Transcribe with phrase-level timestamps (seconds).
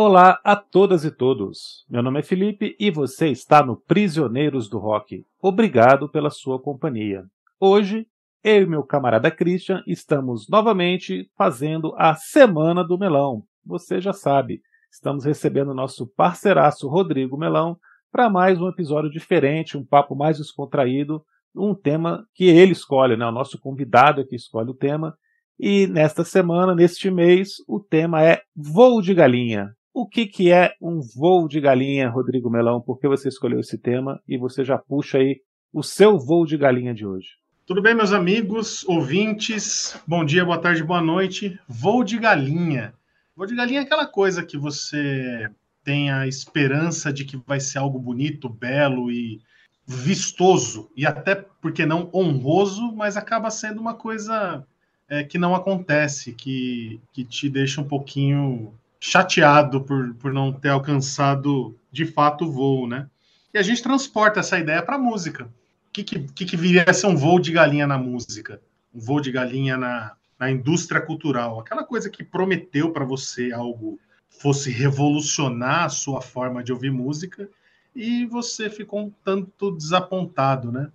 [0.00, 1.84] Olá a todas e todos.
[1.90, 5.26] Meu nome é Felipe e você está no Prisioneiros do Rock.
[5.42, 7.24] Obrigado pela sua companhia.
[7.58, 8.06] Hoje,
[8.44, 13.42] eu e meu camarada Christian estamos novamente fazendo a Semana do Melão.
[13.66, 17.76] Você já sabe, estamos recebendo nosso parceiraço Rodrigo Melão
[18.12, 23.26] para mais um episódio diferente, um papo mais descontraído, um tema que ele escolhe, né?
[23.26, 25.18] O nosso convidado é que escolhe o tema.
[25.58, 29.74] E nesta semana, neste mês, o tema é voo de galinha.
[30.00, 32.80] O que, que é um voo de galinha, Rodrigo Melão?
[32.80, 34.22] Por que você escolheu esse tema?
[34.28, 35.40] E você já puxa aí
[35.72, 37.30] o seu voo de galinha de hoje.
[37.66, 40.00] Tudo bem, meus amigos, ouvintes?
[40.06, 41.58] Bom dia, boa tarde, boa noite.
[41.66, 42.94] Voo de galinha.
[43.34, 45.50] Voo de galinha é aquela coisa que você
[45.82, 49.40] tem a esperança de que vai ser algo bonito, belo e
[49.84, 54.64] vistoso, e até, porque não, honroso, mas acaba sendo uma coisa
[55.08, 60.70] é, que não acontece, que, que te deixa um pouquinho chateado por, por não ter
[60.70, 63.08] alcançado de fato o voo, né?
[63.52, 65.44] E a gente transporta essa ideia para a música.
[65.44, 65.50] O
[65.92, 68.60] que, que, que, viria a ser um voo de galinha na música?
[68.94, 71.60] Um voo de galinha na, na indústria cultural?
[71.60, 77.48] Aquela coisa que prometeu para você algo fosse revolucionar a sua forma de ouvir música
[77.94, 80.90] e você ficou um tanto desapontado, né?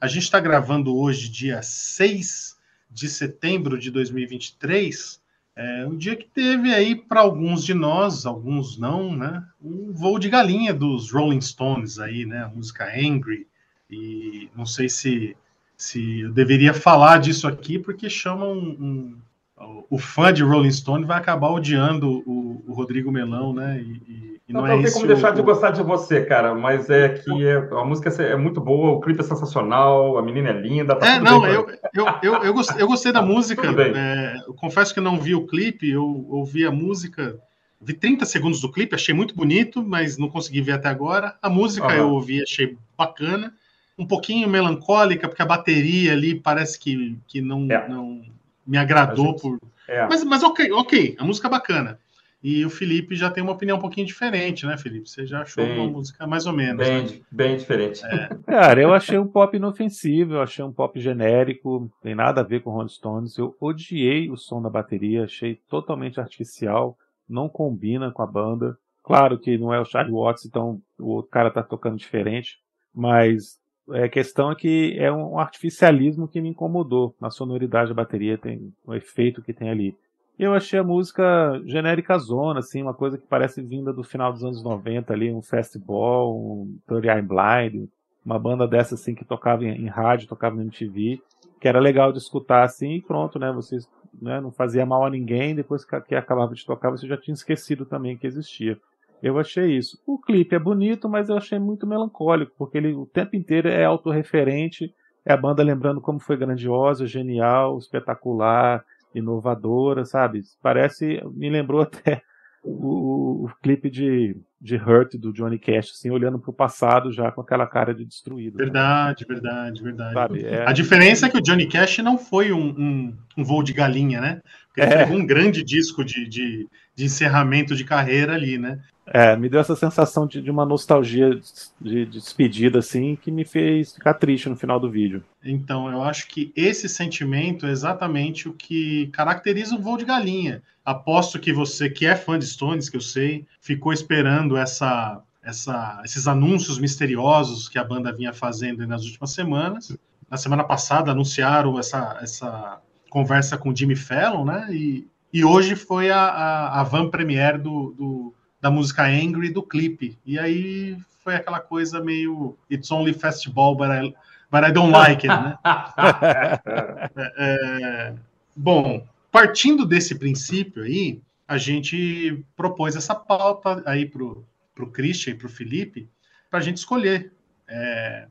[0.00, 2.56] A gente está gravando hoje, dia 6
[2.90, 5.17] de setembro de 2023,
[5.58, 9.44] é um dia que teve aí para alguns de nós, alguns não, né?
[9.60, 12.44] Um voo de galinha dos Rolling Stones aí, né?
[12.44, 13.44] A música Angry.
[13.90, 15.36] E não sei se,
[15.76, 19.18] se eu deveria falar disso aqui, porque chamam um,
[19.58, 23.82] um, o fã de Rolling Stone vai acabar odiando o, o Rodrigo Melão, né?
[23.82, 25.34] E, e e não, não, é não tem como deixar o...
[25.34, 29.00] de gostar de você, cara, mas é que é, a música é muito boa, o
[29.00, 30.96] clipe é sensacional, a menina é linda.
[30.96, 33.68] Tá é, não, eu, eu, eu, eu, gostei, eu gostei da música.
[33.68, 37.38] É, eu confesso que não vi o clipe, eu ouvi a música,
[37.78, 41.36] vi 30 segundos do clipe, achei muito bonito, mas não consegui ver até agora.
[41.42, 41.92] A música uhum.
[41.92, 43.52] eu ouvi, achei bacana,
[43.98, 47.86] um pouquinho melancólica, porque a bateria ali parece que, que não, é.
[47.86, 48.22] não
[48.66, 49.42] me agradou gente...
[49.42, 49.58] por.
[49.86, 50.06] É.
[50.06, 51.98] Mas, mas ok, ok, a música é bacana.
[52.42, 55.10] E o Felipe já tem uma opinião um pouquinho diferente, né, Felipe?
[55.10, 56.86] Você já achou bem, uma música mais ou menos.
[56.86, 57.20] Bem, né?
[57.30, 58.04] bem diferente.
[58.06, 58.28] É.
[58.46, 62.62] Cara, eu achei um pop inofensivo, eu achei um pop genérico, tem nada a ver
[62.62, 63.36] com Rolling Stones.
[63.36, 66.96] Eu odiei o som da bateria, achei totalmente artificial,
[67.28, 68.78] não combina com a banda.
[69.02, 72.58] Claro que não é o Charlie Watts, então o cara tá tocando diferente,
[72.94, 73.58] mas
[73.90, 78.36] a é, questão é que é um artificialismo que me incomodou na sonoridade da bateria,
[78.36, 79.96] tem o efeito que tem ali.
[80.38, 84.44] Eu achei a música genérica zona, assim, uma coisa que parece vinda do final dos
[84.44, 87.88] anos 90 ali, um festival, um Thirty Eye Blind,
[88.24, 91.20] uma banda dessa assim que tocava em, em, rádio, tocava no MTV,
[91.60, 93.50] que era legal de escutar assim e pronto, né?
[93.50, 93.88] Vocês
[94.22, 97.34] né, não fazia mal a ninguém, depois que, que acabava de tocar você já tinha
[97.34, 98.78] esquecido também que existia.
[99.20, 100.00] Eu achei isso.
[100.06, 103.84] O clipe é bonito, mas eu achei muito melancólico, porque ele o tempo inteiro é
[103.84, 104.94] autorreferente,
[105.24, 108.84] é a banda lembrando como foi grandiosa, genial, espetacular,
[109.18, 110.42] inovadora, sabe?
[110.62, 112.22] Parece, me lembrou até
[112.62, 117.30] o, o, clipe de, de Hurt do Johnny Cash, assim, olhando para o passado já
[117.30, 118.58] com aquela cara de destruído.
[118.58, 119.34] Verdade, né?
[119.34, 120.14] verdade, verdade.
[120.14, 120.68] Sabe, é...
[120.68, 124.20] A diferença é que o Johnny Cash não foi um, um, um voo de galinha,
[124.20, 124.42] né?
[124.66, 125.06] Porque ele é.
[125.06, 128.80] um grande disco de, de, de encerramento de carreira ali, né?
[129.12, 131.42] É, me deu essa sensação de, de uma nostalgia de,
[131.80, 135.24] de, despedida, assim, que me fez ficar triste no final do vídeo.
[135.42, 140.62] Então, eu acho que esse sentimento é exatamente o que caracteriza o voo de galinha.
[140.84, 146.00] Aposto que você, que é fã de Stones, que eu sei, ficou esperando essa, essa,
[146.04, 149.96] esses anúncios misteriosos que a banda vinha fazendo nas últimas semanas.
[150.30, 154.68] Na semana passada anunciaram essa, essa conversa com o Jimmy Fallon, né?
[154.70, 159.62] E, e hoje foi a, a, a van premiere do, do da música Angry do
[159.62, 160.18] clipe.
[160.24, 164.14] E aí foi aquela coisa meio It's only fastball, but I,
[164.50, 165.58] but I don't like it, né?
[167.16, 168.14] é, é,
[168.56, 174.44] bom, partindo desse princípio aí, a gente propôs essa pauta aí pro,
[174.74, 176.08] pro Christian e pro Felipe
[176.50, 177.32] para a gente escolher
[177.68, 178.26] é,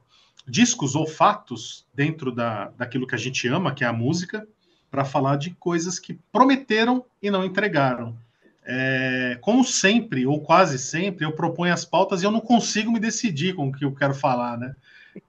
[0.48, 4.48] discos ou fatos dentro da, daquilo que a gente ama, que é a música,
[4.90, 8.18] para falar de coisas que prometeram e não entregaram.
[8.70, 13.00] É, como sempre, ou quase sempre, eu proponho as pautas e eu não consigo me
[13.00, 14.76] decidir com o que eu quero falar, né?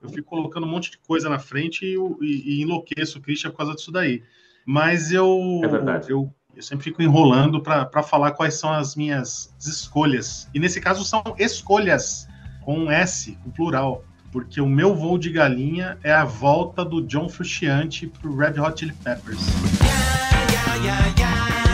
[0.02, 3.50] Eu fico colocando um monte de coisa na frente e, e, e enlouqueço o Christian
[3.50, 4.24] por causa disso daí.
[4.66, 10.50] Mas eu, é eu, eu sempre fico enrolando para falar quais são as minhas escolhas.
[10.52, 12.26] E nesse caso são escolhas,
[12.64, 14.04] com um S, com plural.
[14.32, 18.80] Porque o meu voo de galinha é a volta do John Frusciante pro Red Hot
[18.80, 19.40] Chili Peppers.
[19.80, 21.67] Yeah, yeah, yeah,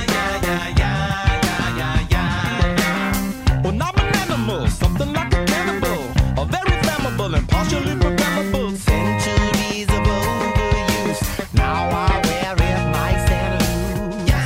[4.44, 6.04] animal, something like a cannibal,
[6.40, 8.76] a very flammable and partially programmable.
[8.76, 14.26] Centuries of overuse, now I wear it Santa Lou.
[14.26, 14.36] Yeah,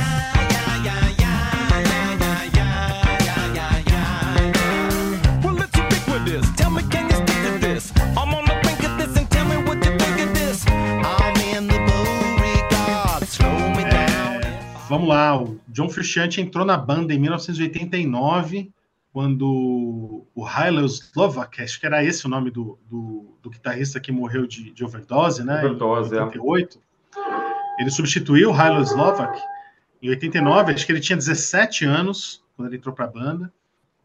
[0.53, 1.39] yeah, yeah, yeah,
[1.83, 2.79] yeah, yeah, yeah,
[3.25, 5.43] yeah, yeah, yeah.
[5.43, 6.47] Well, it's ubiquitous.
[6.55, 7.91] Tell me, can you stick to this?
[8.17, 10.65] I'm on the brink of this, and tell me what you think of this.
[10.67, 14.41] I'm in the Beauregard, slow me down.
[14.89, 18.71] Vamos lá, o John Frusciante entrou na banda em 1989,
[19.11, 24.11] quando o Hylo Slovak, acho que era esse o nome do, do, do guitarrista que
[24.11, 25.59] morreu de, de overdose, né?
[25.59, 26.79] Overdose, em 88.
[27.79, 29.39] Ele substituiu o Hylo Slovak
[30.01, 33.51] em 89, acho que ele tinha 17 anos quando ele entrou para a banda.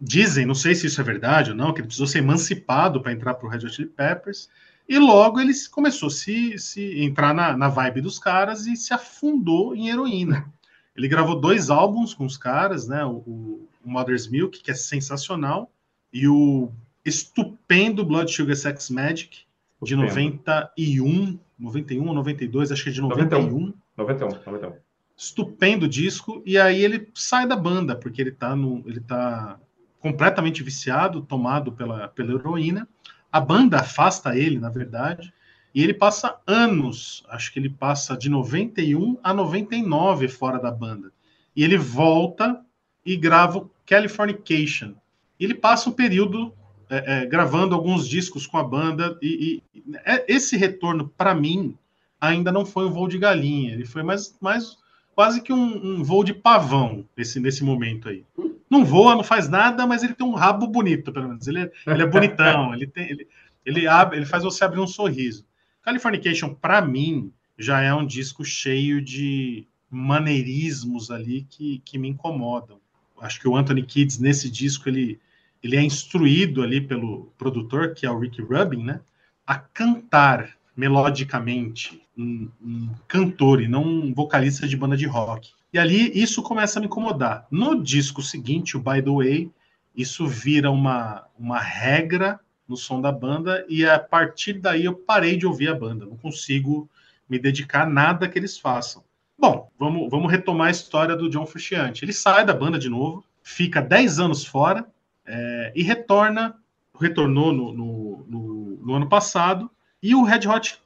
[0.00, 3.12] Dizem, não sei se isso é verdade ou não, que ele precisou ser emancipado para
[3.12, 4.48] entrar para o Red Hot Chili Peppers.
[4.88, 8.92] E logo ele começou a se, se entrar na, na vibe dos caras e se
[8.92, 10.52] afundou em heroína.
[10.96, 13.04] Ele gravou dois álbuns com os caras, né?
[13.04, 15.70] O, o Mother's Milk, que é sensacional,
[16.12, 16.70] e o
[17.04, 19.44] estupendo Blood Sugar Sex Magic,
[19.82, 20.14] de Estupendo.
[20.14, 23.74] 91, 91 ou 92, acho que é de 91.
[23.96, 24.72] 91, 91.
[25.16, 29.58] Estupendo disco, e aí ele sai da banda, porque ele tá, no, ele tá
[30.00, 32.88] completamente viciado, tomado pela, pela heroína.
[33.30, 35.32] A banda afasta ele, na verdade,
[35.74, 41.12] e ele passa anos, acho que ele passa de 91 a 99 fora da banda.
[41.54, 42.64] E ele volta
[43.04, 44.94] e grava o Californication.
[45.38, 46.54] Ele passa um período
[46.88, 51.76] é, é, gravando alguns discos com a banda, e, e é, esse retorno, para mim,
[52.20, 54.78] ainda não foi um voo de galinha, ele foi mais, mais
[55.14, 58.24] quase que um, um voo de pavão nesse, nesse momento aí.
[58.68, 61.46] Não voa, não faz nada, mas ele tem um rabo bonito, pelo menos.
[61.46, 63.28] Ele é, ele é bonitão, ele, tem, ele,
[63.64, 65.46] ele, abre, ele faz você abrir um sorriso.
[65.82, 72.80] Californication, para mim, já é um disco cheio de maneirismos ali que, que me incomodam.
[73.24, 75.18] Acho que o Anthony Kids, nesse disco, ele,
[75.62, 79.00] ele é instruído ali pelo produtor, que é o Ricky Rubin, né?
[79.46, 85.52] A cantar melodicamente um, um cantor e não um vocalista de banda de rock.
[85.72, 87.46] E ali isso começa a me incomodar.
[87.50, 89.50] No disco seguinte, o By the Way,
[89.96, 92.38] isso vira uma, uma regra
[92.68, 96.04] no som da banda e a partir daí eu parei de ouvir a banda.
[96.06, 96.88] Não consigo
[97.28, 99.02] me dedicar a nada que eles façam.
[99.38, 102.04] Bom, vamos, vamos retomar a história do John Frusciante.
[102.04, 104.86] Ele sai da banda de novo, fica 10 anos fora
[105.26, 106.56] é, e retorna,
[106.98, 109.70] retornou no, no, no, no, ano passado.
[110.02, 110.78] E o Red Hot,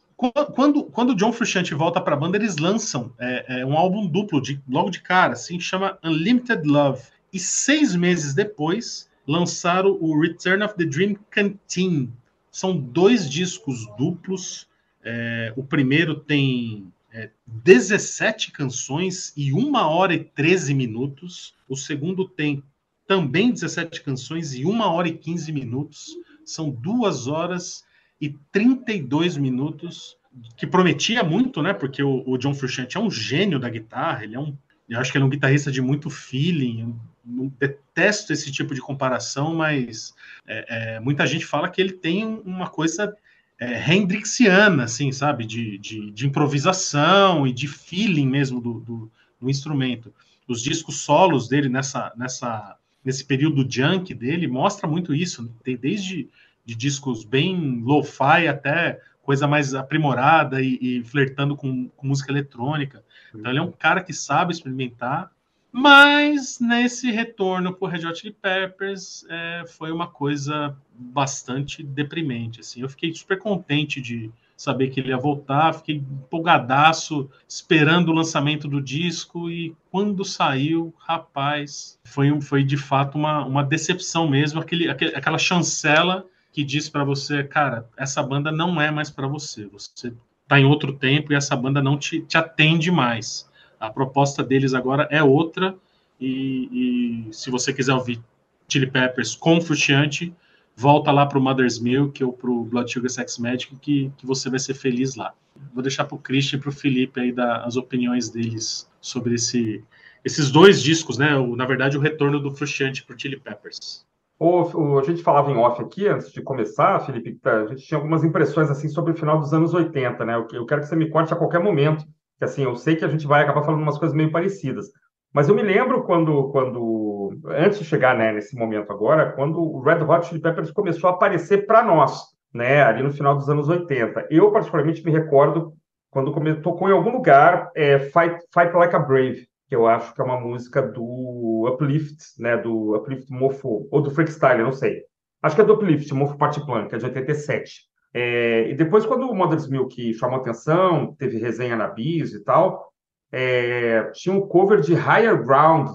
[0.54, 4.06] quando, quando o John Frusciante volta para a banda, eles lançam é, é, um álbum
[4.06, 7.02] duplo, de, logo de cara, assim, chama Unlimited Love.
[7.32, 12.10] E seis meses depois, lançaram o Return of the Dream Canteen.
[12.50, 14.66] São dois discos duplos.
[15.04, 21.54] É, o primeiro tem é, 17 canções e 1 hora e 13 minutos.
[21.68, 22.62] O segundo tem
[23.06, 26.16] também 17 canções e 1 hora e 15 minutos.
[26.44, 27.84] São 2 horas
[28.20, 30.16] e 32 minutos,
[30.56, 31.72] que prometia muito, né?
[31.72, 34.56] Porque o, o John Frusciante é um gênio da guitarra, ele é um.
[34.88, 36.98] Eu acho que ele é um guitarrista de muito feeling.
[37.36, 40.14] Eu detesto esse tipo de comparação, mas
[40.46, 43.14] é, é, muita gente fala que ele tem uma coisa
[43.60, 45.44] é, Hendrixiana, assim, sabe?
[45.44, 49.10] De, de, de, improvisação e de feeling mesmo do, do,
[49.40, 50.12] do, instrumento.
[50.46, 55.42] Os discos solos dele nessa, nessa, nesse período junk dele mostra muito isso.
[55.42, 55.50] Né?
[55.64, 56.28] Tem desde
[56.64, 63.02] de discos bem lo-fi até coisa mais aprimorada e, e flertando com, com, música eletrônica.
[63.34, 65.30] Então ele é um cara que sabe experimentar,
[65.70, 72.60] mas nesse retorno por Red Hot Chili Peppers é, foi uma coisa bastante deprimente.
[72.60, 78.12] Assim, eu fiquei super contente de saber que ele ia voltar, fiquei empolgadaço esperando o
[78.12, 84.60] lançamento do disco e quando saiu, rapaz, foi, foi de fato uma, uma decepção mesmo,
[84.60, 89.66] aquele, aquela chancela que diz para você, cara, essa banda não é mais para você,
[89.66, 93.48] você está em outro tempo e essa banda não te, te atende mais.
[93.78, 95.76] A proposta deles agora é outra
[96.20, 98.20] e, e se você quiser ouvir
[98.68, 100.34] Chili Peppers com Frutiante,
[100.76, 104.26] volta lá para o Mother's Milk ou para o Blood Sugar Sex Magic que, que
[104.26, 105.32] você vai ser feliz lá.
[105.72, 109.34] Vou deixar para o Christian e para o Felipe aí dar as opiniões deles sobre
[109.34, 109.82] esse,
[110.24, 111.36] esses dois discos, né?
[111.36, 114.06] O, na verdade, o retorno do Frutiante para o Chili Peppers.
[114.38, 117.98] O, o, a gente falava em off aqui, antes de começar, Felipe, a gente tinha
[117.98, 120.34] algumas impressões assim sobre o final dos anos 80, né?
[120.36, 122.06] Eu, eu quero que você me conte a qualquer momento,
[122.38, 124.86] que assim, eu sei que a gente vai acabar falando umas coisas meio parecidas.
[125.32, 129.80] Mas eu me lembro quando, quando antes de chegar né, nesse momento agora, quando o
[129.82, 133.68] Red Hot Chili Peppers começou a aparecer para nós, né, ali no final dos anos
[133.68, 134.28] 80.
[134.30, 135.74] Eu, particularmente, me recordo
[136.10, 140.20] quando tocou em algum lugar é, Fight, Fight Like a Brave, que eu acho que
[140.20, 145.02] é uma música do Uplift, né, do Uplift Mofo, ou do Freakstyle, não sei.
[145.42, 147.70] Acho que é do Uplift, Mofo Party Plan, que é de 87.
[148.20, 152.92] É, e depois, quando o Mother's Milk chamou atenção, teve resenha na Bis e tal,
[153.30, 155.90] é, tinha um cover de Higher Ground,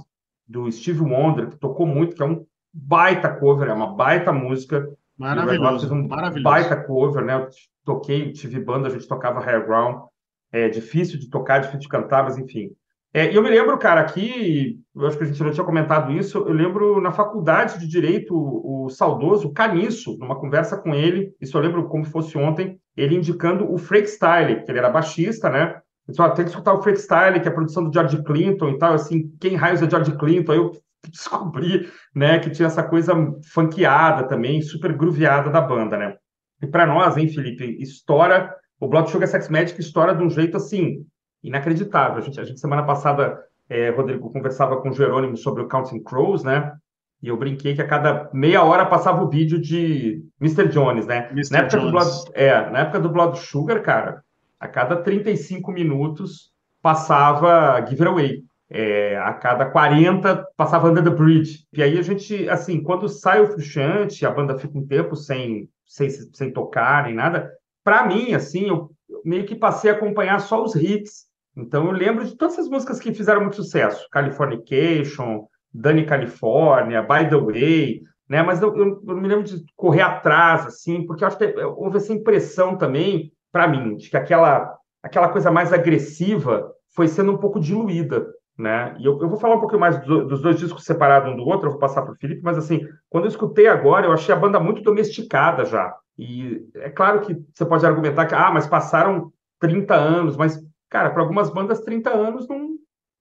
[0.47, 4.87] do Steve Wonder, que tocou muito, que é um baita cover, é uma baita música.
[5.17, 6.43] Maravilhoso, um maravilhoso.
[6.43, 7.35] baita cover, né?
[7.35, 7.49] Eu
[7.83, 10.05] toquei, tive banda, a gente tocava Higher Ground.
[10.49, 12.71] É difícil de tocar, difícil de cantar, mas enfim.
[13.15, 16.39] É, eu me lembro, cara, aqui, eu acho que a gente não tinha comentado isso,
[16.39, 21.55] eu lembro na faculdade de Direito, o, o saudoso Caniço, numa conversa com ele, isso
[21.55, 25.79] eu lembro como fosse ontem, ele indicando o Freak Style, que ele era baixista, né?
[26.07, 28.69] Ele disse, tem que escutar o Freak Style, que é a produção do George Clinton
[28.69, 30.51] e tal, assim, quem raios é George Clinton?
[30.51, 30.71] Aí eu
[31.07, 33.13] descobri, né, que tinha essa coisa
[33.53, 36.15] funkeada também, super grooveada da banda, né?
[36.63, 40.57] E para nós, hein, Felipe, estoura, o Blood Sugar Sex Magic estoura de um jeito,
[40.57, 41.05] assim,
[41.43, 42.17] inacreditável.
[42.17, 46.01] A gente, a gente semana passada, é, Rodrigo, conversava com o Jerônimo sobre o Counting
[46.01, 46.73] Crows, né?
[47.21, 50.67] E eu brinquei que a cada meia hora passava o vídeo de Mr.
[50.67, 51.29] Jones, né?
[51.31, 51.53] Mr.
[51.53, 51.91] Na época, do Jones.
[51.91, 54.23] Blood, é, na época do Blood Sugar, cara,
[54.59, 58.43] a cada 35 minutos passava Give It Away.
[58.69, 61.65] É, a cada 40 passava Under the Bridge.
[61.71, 65.69] E aí a gente, assim, quando sai o Frustrante, a banda fica um tempo sem,
[65.85, 67.51] sem, sem tocar nem nada,
[67.83, 68.89] para mim, assim, eu
[69.23, 71.25] meio que passei a acompanhar só os hits.
[71.55, 74.07] Então eu lembro de todas essas músicas que fizeram muito sucesso.
[74.11, 78.41] Californication, Dani California, By the Way, né?
[78.41, 82.13] Mas eu, eu, eu me lembro de correr atrás, assim, porque acho que houve essa
[82.13, 87.59] impressão também, para mim, de que aquela, aquela coisa mais agressiva foi sendo um pouco
[87.59, 88.25] diluída,
[88.57, 88.95] né?
[88.99, 91.43] E eu, eu vou falar um pouquinho mais do, dos dois discos separados um do
[91.43, 94.33] outro, eu vou passar para o Felipe, mas assim, quando eu escutei agora, eu achei
[94.33, 95.93] a banda muito domesticada já.
[96.17, 100.59] E é claro que você pode argumentar que, ah, mas passaram 30 anos, mas,
[100.93, 102.75] cara, para algumas bandas, 30 anos não.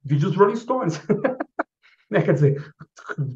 [0.05, 1.03] Vídeos Rolling Stones.
[2.11, 2.21] né?
[2.21, 2.73] Quer dizer,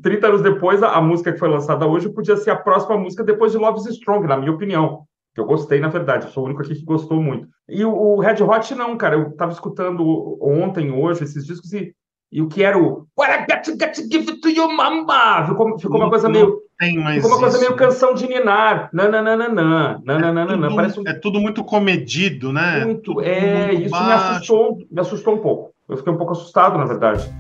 [0.03, 3.25] 30 anos depois, a, a, música que foi lançada hoje podia ser a próxima música
[3.25, 5.07] depois de Love is Strong, na minha opinião.
[5.35, 7.49] Que eu gostei, na verdade, eu sou o único aqui que gostou muito.
[7.67, 11.95] E o, o Red Hot, não, cara, eu tava escutando ontem, hoje, esses discos e
[12.31, 14.73] e o que era o What I got to, got to give it to your
[14.73, 15.47] mama?
[15.47, 16.61] Ficou, ficou uma coisa meio.
[16.79, 18.91] Tem mais ficou uma coisa meio canção de Ninar.
[18.93, 20.01] Nananana.
[20.05, 20.53] Nananana.
[20.53, 21.03] É tudo, Parece um...
[21.07, 22.85] é tudo muito comedido, né?
[22.85, 24.07] Muito, é, muito isso baixo.
[24.07, 25.73] me assustou, me assustou um pouco.
[25.89, 27.33] Eu fiquei um pouco assustado, na verdade.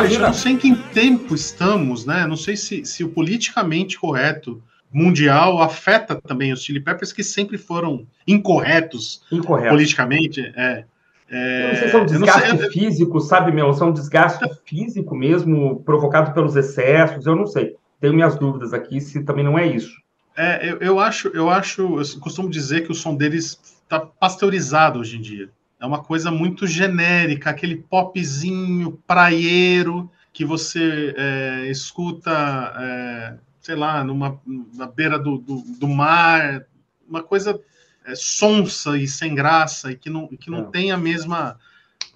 [0.00, 2.26] Cristian, eu não sei em que tempo estamos, né?
[2.26, 7.58] Não sei se, se o politicamente correto mundial afeta também os Chili Peppers, que sempre
[7.58, 9.70] foram incorretos Incorreto.
[9.70, 10.40] politicamente.
[10.56, 10.84] É,
[11.28, 13.72] é, Eu não sei se é um desgaste sei- físico, sabe, meu?
[13.72, 17.74] Se é um desgaste físico mesmo, provocado pelos excessos, eu não sei.
[18.00, 19.92] Tenho minhas dúvidas aqui se também não é isso.
[20.36, 24.98] É, eu, eu acho, eu acho, eu costumo dizer que o som deles está pasteurizado
[25.00, 25.48] hoje em dia.
[25.84, 32.30] É uma coisa muito genérica, aquele popzinho praieiro que você é, escuta,
[32.74, 34.40] é, sei lá, numa,
[34.74, 36.64] na beira do, do, do mar,
[37.06, 37.60] uma coisa
[38.06, 40.70] é, sonsa e sem graça e que não, que não É.
[40.70, 41.58] tem a mesma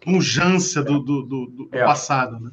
[0.00, 1.84] pujança do, do, do, do É.
[1.84, 2.40] passado.
[2.40, 2.50] Né?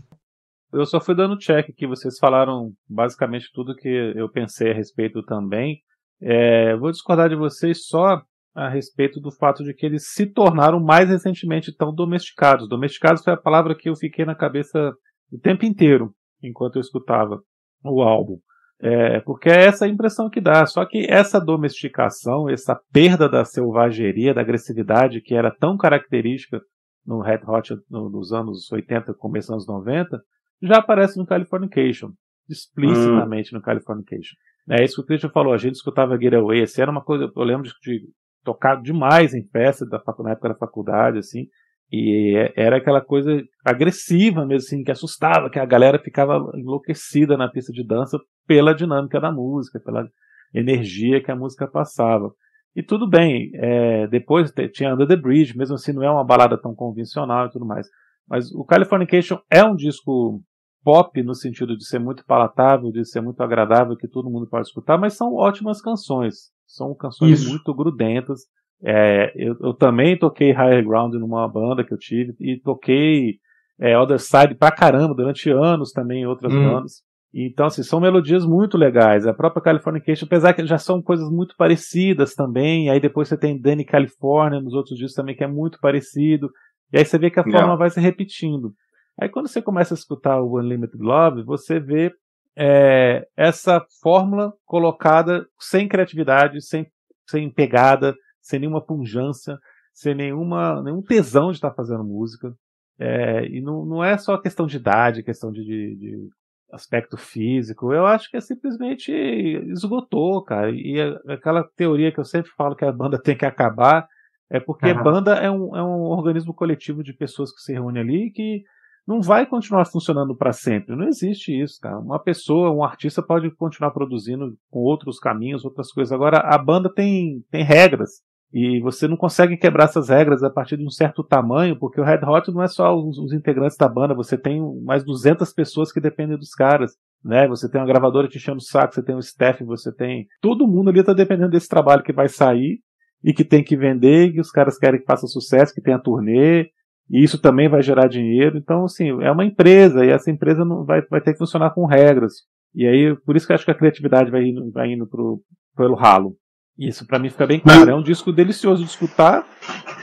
[0.74, 5.24] Eu só fui dando check que vocês falaram basicamente tudo que eu pensei a respeito
[5.24, 5.82] também.
[6.22, 8.22] É, vou discordar de vocês só
[8.56, 12.70] a respeito do fato de que eles se tornaram mais recentemente tão domesticados.
[12.70, 14.94] Domesticados foi a palavra que eu fiquei na cabeça
[15.32, 17.40] o tempo inteiro enquanto eu escutava
[17.84, 18.38] o álbum.
[18.82, 20.66] É, porque é essa a impressão que dá.
[20.66, 26.62] Só que essa domesticação, essa perda da selvageria, da agressividade que era tão característica
[27.06, 30.20] no Red Hot no- nos anos 80, começo dos anos 90,
[30.62, 32.10] já aparece no Californication,
[32.50, 34.36] explicitamente no Californication.
[34.70, 37.30] É isso que o Christian falou, a gente escutava Get Away, esse era uma coisa,
[37.36, 38.08] eu lembro de, de
[38.46, 41.48] tocar demais em festa da, na época da faculdade, assim,
[41.92, 47.36] e é- era aquela coisa agressiva mesmo, assim, que assustava, que a galera ficava enlouquecida
[47.36, 50.08] na pista de dança pela dinâmica da música, pela
[50.54, 52.32] energia que a música passava.
[52.76, 56.58] E tudo bem, é, depois tinha Under the Bridge, mesmo assim não é uma balada
[56.58, 57.88] tão convencional e tudo mais.
[58.28, 60.42] Mas o Californication é um disco
[60.84, 64.68] pop no sentido de ser muito palatável, de ser muito agradável, que todo mundo pode
[64.68, 66.52] escutar, mas são ótimas canções.
[66.68, 67.50] São canções Isso.
[67.50, 68.42] muito grudentas.
[68.84, 73.36] É, eu, eu também toquei Higher Ground numa banda que eu tive e toquei
[73.80, 76.62] é, Other Side pra caramba, durante anos também em outras Hum.
[76.64, 77.04] bandas.
[77.34, 79.28] Então, assim, são melodias muito legais.
[79.28, 83.60] A própria Californication, apesar que já são coisas muito parecidas também, aí depois você tem
[83.60, 86.50] Danny California nos outros discos também, que é muito parecido.
[86.94, 87.60] E aí você vê que a Yeah.
[87.60, 88.74] fórmula vai se repetindo.
[89.20, 92.12] Aí quando você começa a escutar o Unlimited Love, você vê
[92.58, 96.88] é, essa fórmula colocada sem criatividade, sem,
[97.30, 99.58] sem pegada, sem nenhuma punjância,
[99.94, 102.54] sem nenhuma, nenhum tesão de estar fazendo música.
[102.98, 106.30] É, e não, não é só questão de idade, questão de, de, de
[106.72, 107.92] aspecto físico.
[107.92, 110.72] Eu acho que é simplesmente esgotou, cara.
[110.72, 114.08] E é aquela teoria que eu sempre falo que a banda tem que acabar
[114.50, 115.04] é porque Aham.
[115.04, 118.64] banda é um, é um organismo coletivo de pessoas que se reúnem ali que
[119.08, 120.96] não vai continuar funcionando para sempre.
[120.96, 122.00] Não existe isso, cara.
[122.00, 126.12] Uma pessoa, um artista pode continuar produzindo com outros caminhos, outras coisas.
[126.12, 128.24] Agora, a banda tem, tem regras.
[128.54, 132.04] E você não consegue quebrar essas regras a partir de um certo tamanho, porque o
[132.04, 135.92] Red Hot não é só os, os integrantes da banda, você tem mais 200 pessoas
[135.92, 136.94] que dependem dos caras.
[137.24, 137.48] Né?
[137.48, 140.28] Você tem uma gravadora te enchendo o saco, você tem um staff, você tem.
[140.42, 142.80] Todo mundo ali está dependendo desse trabalho que vai sair
[143.24, 146.00] e que tem que vender, e que os caras querem que faça sucesso, que tenha
[146.00, 146.70] turnê,
[147.10, 148.58] e isso também vai gerar dinheiro.
[148.58, 151.86] Então, assim, é uma empresa, e essa empresa não vai, vai ter que funcionar com
[151.86, 152.44] regras.
[152.74, 155.42] E aí, por isso que eu acho que a criatividade vai indo, vai indo pro,
[155.76, 156.36] pelo ralo.
[156.78, 157.90] Isso pra mim fica bem claro.
[157.90, 159.46] É um disco delicioso de escutar,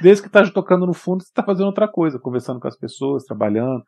[0.00, 3.24] desde que tá tocando no fundo, você tá fazendo outra coisa, conversando com as pessoas,
[3.24, 3.82] trabalhando.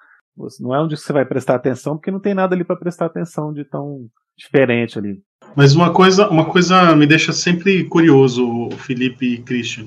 [0.61, 2.77] Não é um disco que você vai prestar atenção, porque não tem nada ali pra
[2.77, 4.07] prestar atenção de tão
[4.37, 5.23] diferente ali.
[5.57, 9.87] Mas uma coisa, uma coisa me deixa sempre curioso, Felipe e Christian.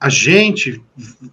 [0.00, 0.82] A gente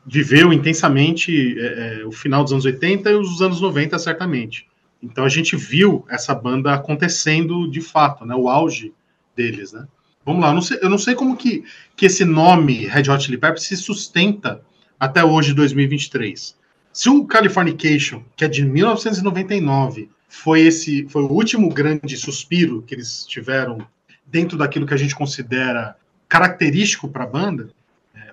[0.06, 4.68] viveu intensamente é, é, o final dos anos 80 e os anos 90, certamente.
[5.02, 8.36] Então a gente viu essa banda acontecendo de fato, né?
[8.36, 8.94] O auge
[9.36, 9.88] deles, né?
[10.26, 11.64] Vamos lá, eu não sei, eu não sei como que,
[11.96, 14.62] que esse nome Red Hot Chili Peppers se sustenta
[15.00, 16.58] até hoje, 2023.
[16.92, 22.94] Se o Californication, que é de 1999, foi esse foi o último grande suspiro que
[22.94, 23.78] eles tiveram
[24.26, 25.96] dentro daquilo que a gente considera
[26.28, 27.70] característico para a banda,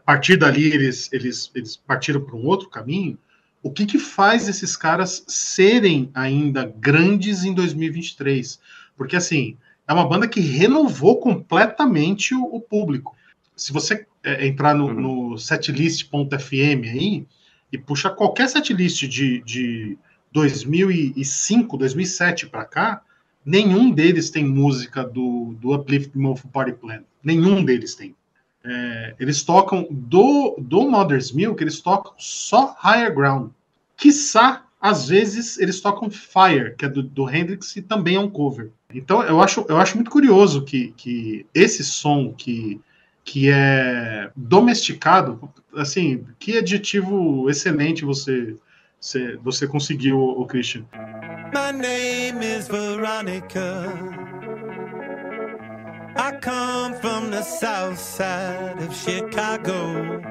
[0.05, 3.19] partir dali eles, eles, eles partiram para um outro caminho.
[3.63, 8.61] O que, que faz esses caras serem ainda grandes em 2023?
[8.97, 9.57] Porque assim,
[9.89, 13.17] é uma banda que renovou completamente o, o público.
[13.57, 15.31] Se você é, entrar no, Uhum.
[15.31, 17.27] no setlist.fm aí
[17.73, 19.99] e puxar qualquer setlist de, de
[20.33, 23.03] 2005, 2007 para cá,
[23.45, 27.03] nenhum deles tem música do, do Uplift Mofo Party Plan.
[27.23, 28.15] Nenhum deles tem.
[28.65, 33.51] É, eles tocam do, do Mother's Milk, eles tocam só Higher Ground.
[33.97, 38.31] Quiçá, às vezes, eles tocam Fire, que é do, do Hendrix, e também é um
[38.31, 38.71] cover.
[38.93, 42.81] Então, eu acho, eu acho muito curioso que, que esse som que,
[43.23, 48.57] que é domesticado, assim, que adjetivo excelente você,
[49.01, 50.85] você, você conseguiu, o Christian.
[51.53, 54.24] My name is Veronica.
[56.17, 60.23] I come from the south side of Chicago.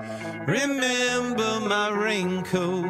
[0.47, 2.85] Remember my raincoat.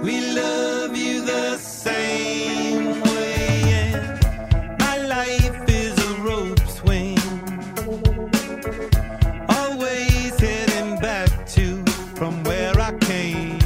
[0.00, 3.92] We love you the same way.
[4.78, 7.18] my life is a rope swing.
[9.48, 13.58] Always heading back to from where I came.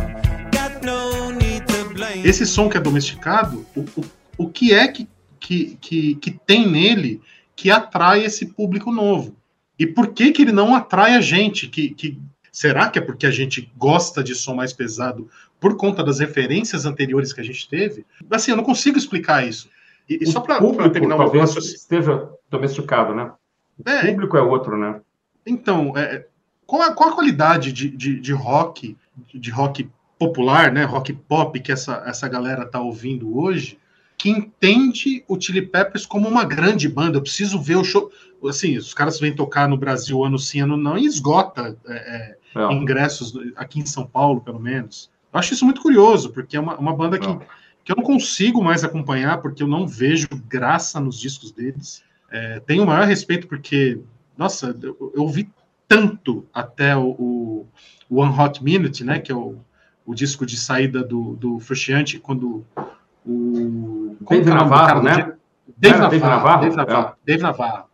[0.52, 2.26] Got no need to blame.
[2.26, 4.04] Esse som que é domesticado, o, o,
[4.38, 5.06] o que é que,
[5.44, 7.20] que, que, que tem nele
[7.54, 9.36] que atrai esse público novo?
[9.78, 11.68] E por que, que ele não atrai a gente?
[11.68, 12.18] Que, que,
[12.50, 15.28] será que é porque a gente gosta de som mais pesado
[15.60, 18.06] por conta das referências anteriores que a gente teve?
[18.30, 19.68] Assim, eu não consigo explicar isso.
[20.08, 20.58] E, e só para
[20.90, 23.32] terminar talvez raciocínio- esteja domesticado, né?
[23.78, 25.00] O É, público é outro, né?
[25.44, 26.26] Então, é,
[26.66, 28.96] qual, a, qual a qualidade de, de, de rock,
[29.34, 33.78] de rock popular, né, rock pop que essa, essa galera tá ouvindo hoje,
[34.16, 37.18] que entende o Chili Peppers como uma grande banda?
[37.18, 38.10] Eu preciso ver o show.
[38.48, 42.62] Assim, os caras vêm tocar no Brasil ano sim, ano não, e esgota é, É.
[42.62, 45.10] é, ingressos aqui em São Paulo, pelo menos.
[45.32, 47.40] Eu acho isso muito curioso, porque é uma, uma banda que, Não.
[47.82, 52.04] que eu não consigo mais acompanhar, porque eu não vejo graça nos discos deles.
[52.30, 53.98] É, tenho o maior respeito, porque,
[54.36, 55.50] nossa, eu, eu ouvi
[55.88, 57.66] tanto até o,
[58.08, 59.56] o One Hot Minute, né, que é o,
[60.06, 62.64] o disco de saída do, do Frusciante, quando
[63.26, 64.16] o...
[64.24, 65.14] como Dave Navarro, né?
[65.14, 65.38] dia?
[65.76, 66.60] Dave Era Dave Navarro, Navarro?
[66.62, 67.16] Dave Navarro, É.
[67.26, 67.84] Dave Navarro.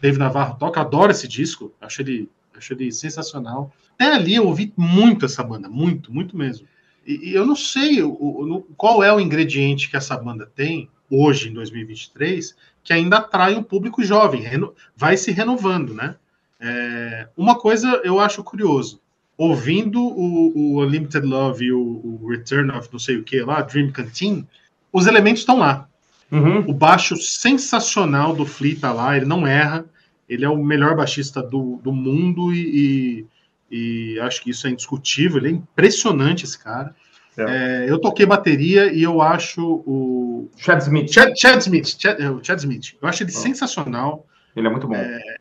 [0.00, 3.72] Dave Navarro toca, adoro esse disco, acho ele, acho ele sensacional.
[3.94, 6.66] Até ali eu ouvi muito essa banda, muito, muito mesmo.
[7.06, 10.88] E, e eu não sei o, o- qual é o ingrediente que essa banda tem
[11.10, 16.16] hoje, em 2023, que ainda atrai o público jovem, reno- vai se renovando, né?
[16.60, 19.00] É, uma coisa eu acho curioso.
[19.36, 23.60] ouvindo o, o Unlimited Love e o, o Return of não sei o que lá,
[23.62, 24.46] Dream Canteen,
[24.92, 25.88] os elementos estão lá.
[26.30, 26.60] Uhum.
[26.68, 29.84] O baixo sensacional do Flea tá lá, ele não erra.
[30.28, 33.26] Ele é o melhor baixista do, do mundo e,
[33.70, 35.38] e, e acho que isso é indiscutível.
[35.38, 36.94] Ele é impressionante, esse cara.
[37.36, 40.50] É, eu toquei bateria e eu acho o.
[40.56, 41.10] Chad Smith.
[41.10, 41.96] Chad, Chad Smith.
[41.98, 42.94] Chad, é, Chad Smith.
[43.00, 43.38] Eu acho ele Oh.
[43.38, 44.26] sensacional.
[44.54, 44.96] Ele é muito bom.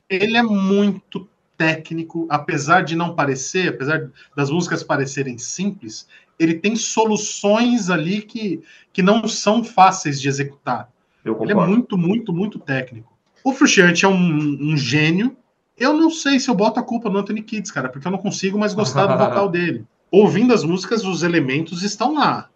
[0.09, 1.27] Ele é muito
[1.61, 6.07] técnico, apesar de não parecer, apesar das músicas parecerem simples,
[6.39, 10.89] ele tem soluções ali que, que não são fáceis de executar.
[11.23, 13.15] Ele é muito, muito, muito técnico.
[13.43, 15.37] O Frusciante é um, um gênio.
[15.77, 18.17] Eu não sei se eu boto a culpa no Anthony Kids, cara, porque eu não
[18.17, 19.85] consigo mais gostar do vocal dele.
[20.09, 22.49] Ouvindo as músicas, os elementos estão lá.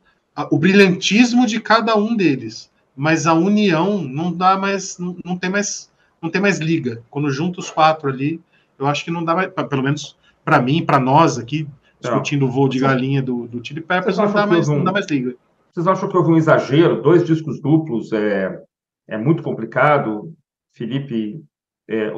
[0.50, 2.72] O brilhantismo de cada um deles.
[2.96, 4.98] Mas a união não dá mais.
[4.98, 5.92] Não, não tem mais.
[6.20, 7.04] Não tem mais liga.
[7.12, 8.42] Quando junta os quatro ali,
[8.80, 9.52] eu acho que não dá mais.
[9.70, 11.68] Pelo menos para mim, para nós aqui,
[12.00, 14.84] discutindo o voo de galinha do, do Chili Peppers, não dá, que mais, um- não
[14.84, 15.36] dá mais liga.
[15.74, 17.02] Vocês acham que houve um exagero?
[17.02, 18.62] Dois discos duplos é,
[19.10, 20.34] é muito complicado?
[20.74, 21.42] Felipe,
[21.88, 22.12] é,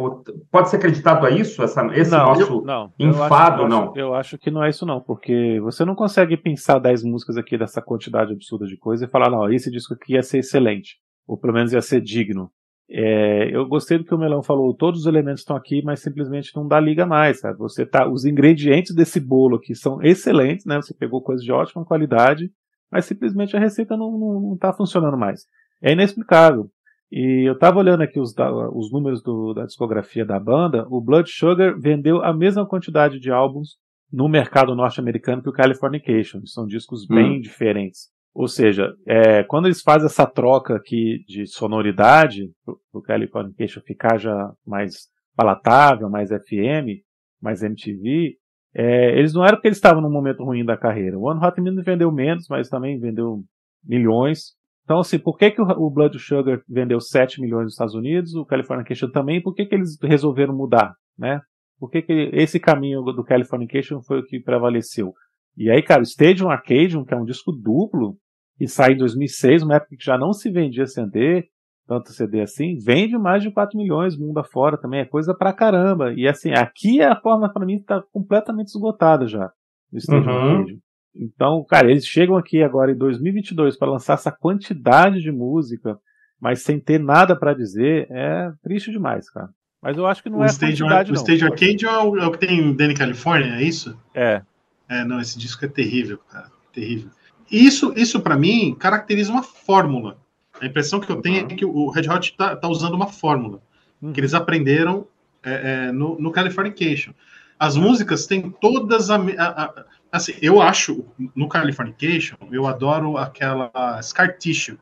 [0.52, 1.62] pode ser acreditado a isso?
[1.64, 2.42] Essa, esse não, nosso.
[2.42, 2.94] eu- não.
[2.98, 3.84] Eu enfado, acho- eu não.
[3.90, 7.38] acho- Eu acho que não é isso, não, porque você não consegue pensar 10 músicas
[7.38, 10.98] aqui dessa quantidade absurda de coisa e falar, não, esse disco aqui ia ser excelente,
[11.28, 12.50] ou pelo menos ia ser digno.
[12.90, 16.56] É, eu gostei do que o Melão falou, todos os elementos estão aqui, mas simplesmente
[16.56, 17.58] não dá liga mais, sabe?
[17.60, 20.78] Você tá, os ingredientes desse bolo aqui são excelentes, né?
[20.78, 22.50] Você pegou coisas de ótima qualidade,
[22.92, 25.42] mas simplesmente a receita não, não, não tá funcionando mais.
[25.82, 26.70] É inexplicável.
[27.12, 28.34] E eu tava olhando aqui os,
[28.74, 33.32] os números do- da discografia da banda, o Blood Sugar vendeu a mesma quantidade de
[33.32, 33.76] álbuns
[34.12, 36.42] no mercado norte-americano que o Californication.
[36.46, 38.10] São discos bem diferentes.
[38.34, 42.52] Ou seja, é, quando eles fazem essa troca aqui de sonoridade,
[42.94, 47.02] o Californication ficar já mais palatável, mais FM,
[47.42, 48.36] mais MTV,
[48.76, 51.18] é, eles não eram porque eles estavam num momento ruim da carreira.
[51.18, 53.44] O One Hot Minute vendeu menos, mas também vendeu
[53.84, 54.56] milhões.
[54.84, 58.46] Então, assim, por que, que o, Blood Sugar vendeu 7 milhões nos Estados Unidos, o
[58.46, 61.42] Californication também, por que, que eles resolveram mudar, né?
[61.80, 65.14] Por que, que esse caminho do Californication foi o que prevaleceu?
[65.58, 68.16] E aí, cara, o Stadium Arcadium, que é um disco duplo,
[68.60, 71.48] e sai em 2006, uma época que já não se vendia CD,
[71.88, 76.14] tanto CD assim, vende mais de 4 milhões mundo afora também, é coisa pra caramba.
[76.14, 79.50] E assim, aqui a forma pra mim tá completamente esgotada já,
[79.92, 80.52] o Stadium Uhum.
[80.58, 80.78] Arcadium.
[81.16, 85.98] Então, cara, eles chegam aqui agora em 2022 para lançar essa quantidade de música,
[86.40, 89.50] mas sem ter nada pra dizer, é triste demais, cara.
[89.82, 91.22] Mas eu acho que não o é Stage, quantidade, o não.
[91.22, 93.98] Stage Arcade é o, é o que tem Danny California, é isso?
[94.14, 94.42] É,
[94.90, 96.52] É, não, esse disco é terrível, cara.
[96.74, 97.10] Terrível.
[97.52, 100.18] Isso, isso para mim, caracteriza uma fórmula.
[100.60, 103.62] A impressão que eu tenho é que o Red Hot tá, tá usando uma fórmula
[104.02, 104.14] Uhum.
[104.14, 105.08] que eles aprenderam
[105.44, 107.14] é, é, no, no Californication.
[107.60, 111.04] As músicas têm todas a, a- a- assim, eu acho
[111.36, 113.72] no Californication, eu adoro aquela
[114.04, 114.78] Scar Tissue,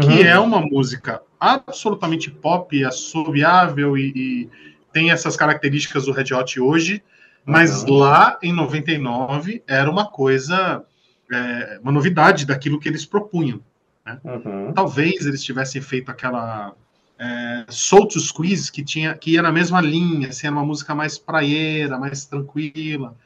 [0.00, 0.22] que Uhum.
[0.24, 4.50] é uma música absolutamente pop, assobiável e, e
[4.92, 7.02] tem essas características do Red Hot hoje,
[7.48, 7.94] mas Uhum.
[7.94, 10.84] lá em 99 era uma coisa,
[11.32, 13.60] é, uma novidade daquilo que eles propunham.
[14.24, 14.72] Uhum.
[14.74, 16.72] Talvez eles tivessem feito aquela
[17.18, 20.94] é, Soul to Squeeze, que, tinha, que ia na mesma linha, assim, era uma música
[20.94, 23.16] mais praieira, mais tranquila.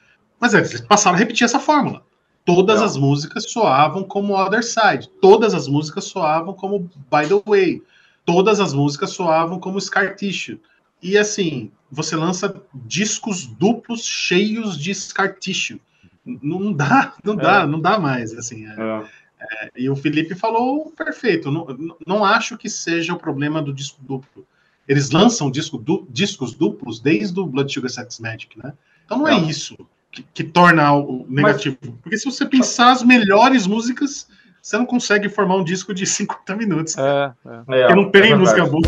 [0.40, 2.02] Mas eles passaram a repetir essa fórmula.
[2.44, 2.86] Todas Não.
[2.86, 5.08] as músicas soavam como Other Side.
[5.20, 7.82] Todas as músicas soavam como By the Way.
[8.24, 10.60] Todas as músicas soavam como Scar Tissue.
[11.02, 15.80] E assim, você lança discos duplos cheios de Scar Tissue.
[16.24, 18.32] Não dá, não dá, não dá mais.
[18.32, 19.04] Assim, é.
[19.40, 19.70] É.
[19.76, 21.50] E o Felipe falou perfeito.
[21.50, 21.66] Não,
[22.06, 24.46] não acho que seja o problema do disco duplo.
[24.86, 28.72] Eles lançam disco du- discos duplos desde o Blood Sugar Sex Magic, né?
[29.04, 29.76] Então não é isso
[30.12, 31.76] que, que torna o negativo.
[32.02, 34.28] Porque se você pensar as melhores músicas,
[34.60, 36.96] você não consegue formar um disco de 50 minutos.
[36.96, 37.80] é, é.
[37.80, 38.40] É, Porque não tem é verdade.
[38.40, 38.82] música boa.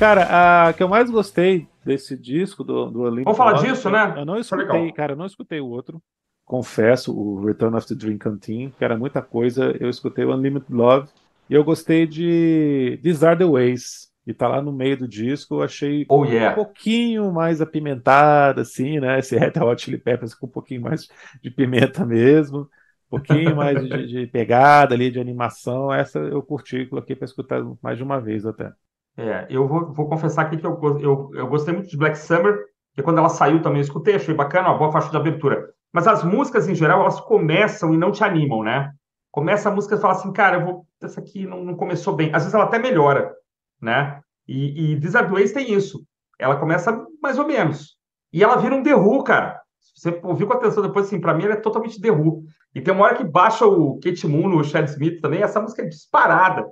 [0.00, 4.14] Cara, a que eu mais gostei desse disco do, do Olympic Vamos falar disso, né?
[4.16, 6.02] Eu não escutei, cara, eu não escutei o outro.
[6.46, 9.76] Confesso, o Return of the Dream Canteen, que era muita coisa.
[9.78, 11.10] Eu escutei o Unlimited Love
[11.50, 14.10] e eu gostei de These Are the Ways.
[14.26, 16.54] e tá lá no meio do disco, eu achei Oh um yeah.
[16.54, 19.18] pouquinho mais apimentada, assim, né?
[19.18, 21.08] Esse Red Hot Chili Peppers com um pouquinho mais
[21.42, 22.68] de pimenta mesmo, um
[23.10, 25.92] pouquinho mais de, de pegada ali, de animação.
[25.92, 28.72] Essa eu curti, coloquei para escutar mais de uma vez até.
[29.16, 32.64] É, eu vou, vou confessar aqui que eu, eu, eu gostei muito de Black Summer,
[32.94, 35.68] que quando ela saiu também eu escutei, achei bacana, uma boa faixa de abertura.
[35.92, 38.92] Mas as músicas, em geral, elas começam e não te animam, né?
[39.30, 42.28] Começa a música e fala assim, cara, eu vou, essa aqui não, não começou bem.
[42.28, 43.32] Às vezes ela até melhora,
[43.80, 44.20] né?
[44.46, 46.04] E, e Desert Ways tem isso.
[46.38, 47.96] Ela começa mais ou menos.
[48.32, 49.60] E ela vira um Who, cara.
[49.94, 52.44] Você ouviu com atenção depois, assim, pra mim ela é totalmente Who.
[52.74, 55.82] E tem uma hora que baixa o Kate Moon no Chad Smith também, essa música
[55.82, 56.64] é disparada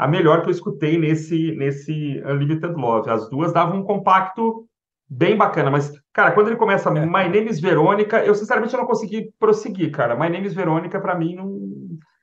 [0.00, 3.10] a melhor que eu escutei nesse, nesse Unlimited Love.
[3.10, 4.66] As duas davam um compacto
[5.06, 7.04] bem bacana, mas, cara, quando ele começa É.
[7.04, 10.16] My Name is Verônica, eu sinceramente não consegui prosseguir, cara.
[10.16, 11.54] My Name is Verônica, pra mim, não,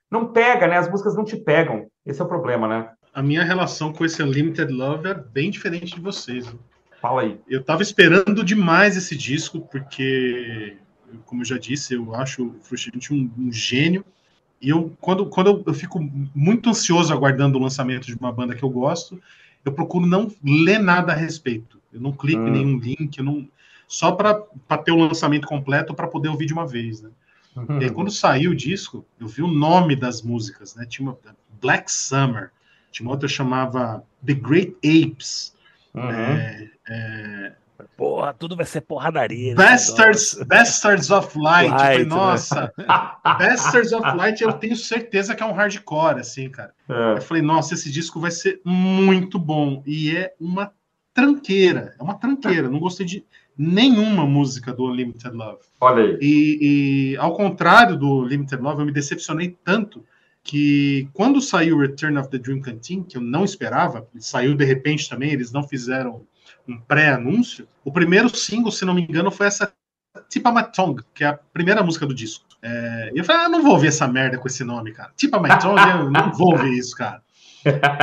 [0.10, 0.78] não pega, né?
[0.78, 1.86] As músicas não te pegam.
[2.04, 2.90] Esse é o problema, né?
[3.14, 6.52] A minha relação com esse Unlimited Love é bem diferente de vocês.
[7.00, 7.40] Fala aí.
[7.48, 10.78] Eu tava esperando demais esse disco, porque,
[11.28, 14.04] como eu já disse, eu acho o Frusciante um, um gênio.
[14.62, 16.00] E eu, quando, quando eu, eu fico
[16.34, 19.22] muito ansioso aguardando o lançamento de uma banda que eu gosto,
[19.64, 21.80] eu procuro não ler nada a respeito.
[21.92, 22.48] Eu não clico Hum.
[22.48, 23.48] em nenhum link, eu não,
[23.88, 24.34] só para
[24.84, 27.02] ter o lançamento completo para poder ouvir de uma vez.
[27.02, 27.10] Né?
[27.80, 30.86] E aí, quando saiu o disco, eu vi o nome das músicas, né?
[30.86, 31.18] Tinha uma
[31.62, 32.52] Black Summer,
[32.92, 35.56] tinha uma outra que chamava The Great Apes,
[35.94, 36.12] Uhum.
[36.12, 37.54] é, é,
[37.98, 39.56] Porra, tudo vai ser porradaria.
[39.56, 41.72] Bastards, Bastards of Light.
[41.72, 42.16] eu falei, Light, né?
[42.16, 42.74] nossa,
[43.26, 46.72] Bastards of Light eu tenho certeza que é um hardcore, assim, cara.
[46.88, 47.14] É.
[47.14, 49.82] Eu falei, nossa, esse disco vai ser muito bom.
[49.84, 50.72] E é uma
[51.12, 52.70] tranqueira, é uma tranqueira.
[52.70, 53.26] Não gostei de
[53.58, 55.64] nenhuma música do Unlimited Love.
[55.82, 56.18] Olha aí.
[56.22, 60.06] E, e, ao contrário do Limited Love, eu me decepcionei tanto
[60.44, 65.10] que quando saiu Return of the Dream Canteen, que eu não esperava, saiu de repente
[65.10, 66.22] também, eles não fizeram
[66.68, 69.72] um pré-anúncio, o primeiro single, se não me engano, foi essa
[70.30, 72.46] Tipa My Tongue, que é a primeira música do disco.
[72.62, 75.12] É, e eu falei, ah, não vou ouvir essa merda com esse nome, cara.
[75.16, 77.22] Tipa My Tongue, eu não vou ouvir isso, cara.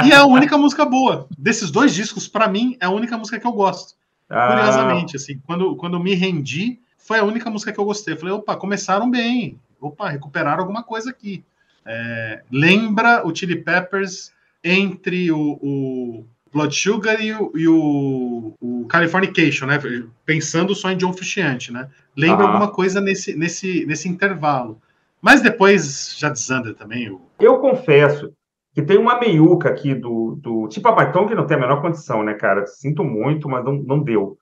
[0.04, 1.26] E é a única música boa.
[1.36, 3.94] Desses dois discos, para mim, é a única música que eu gosto.
[4.28, 8.14] Ah, Curiosamente, assim, quando, quando me rendi, foi a única música que eu gostei.
[8.14, 9.58] Eu falei, opa, começaram bem.
[9.80, 11.44] Opa, recuperaram alguma coisa aqui.
[11.84, 18.86] É, lembra o Chili Peppers entre o, o Blood Sugar e o, e o, o
[18.86, 19.78] Californication, né?
[20.24, 21.88] Pensando só em John Frusciante, né?
[22.16, 22.48] Lembra Ah.
[22.48, 24.78] alguma coisa nesse, nesse, nesse intervalo.
[25.20, 27.10] Mas depois já desanda também.
[27.10, 27.20] O...
[27.40, 28.32] Eu confesso
[28.72, 31.80] que tem uma meiuca aqui do, do tipo a Bartão que não tem a menor
[31.82, 32.66] condição, né, cara?
[32.66, 34.38] Sinto muito, mas não, não deu.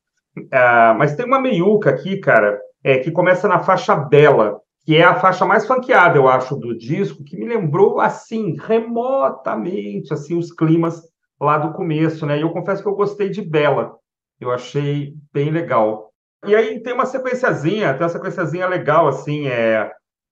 [0.51, 5.05] Ah, mas tem uma meiuca aqui, cara, é, que começa na faixa Bela, que é
[5.05, 10.53] a faixa mais funkeada, eu acho, do disco, que me lembrou, assim, remotamente, assim, os
[10.53, 11.12] climas
[11.45, 12.39] lá do começo, né?
[12.39, 13.97] E eu confesso que eu gostei de Bela.
[14.41, 16.13] Eu achei bem legal.
[16.47, 19.91] E aí tem uma sequenciazinha, tem uma sequenciazinha legal, assim, é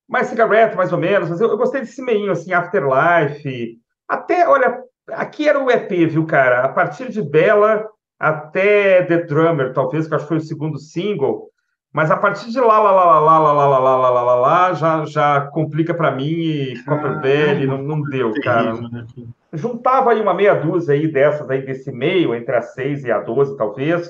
[0.09, 3.79] mais cigarette, mais ou menos, mas eu, eu gostei desse meinho, assim, Afterlife.
[4.09, 6.65] Até, olha, aqui era o EP, viu, cara?
[6.65, 11.49] A partir de Bela até The Drummer, talvez, que acho que foi o segundo single.
[11.93, 14.35] Mas a partir de lá, lá, lá, lá, lá, lá, lá, lá, lá, lá, lá,
[14.35, 18.75] lá, já, já complica para mim e Copper Belly, não, não deu, cara.
[18.81, 19.07] Né?
[19.53, 23.19] Juntava aí uma meia dúzia aí dessas aí desse meio, entre a 6 e a
[23.19, 24.09] 12, talvez,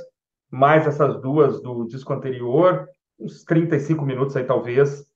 [0.50, 2.86] mais essas duas do disco anterior,
[3.18, 5.08] uns 35 minutos aí, talvez.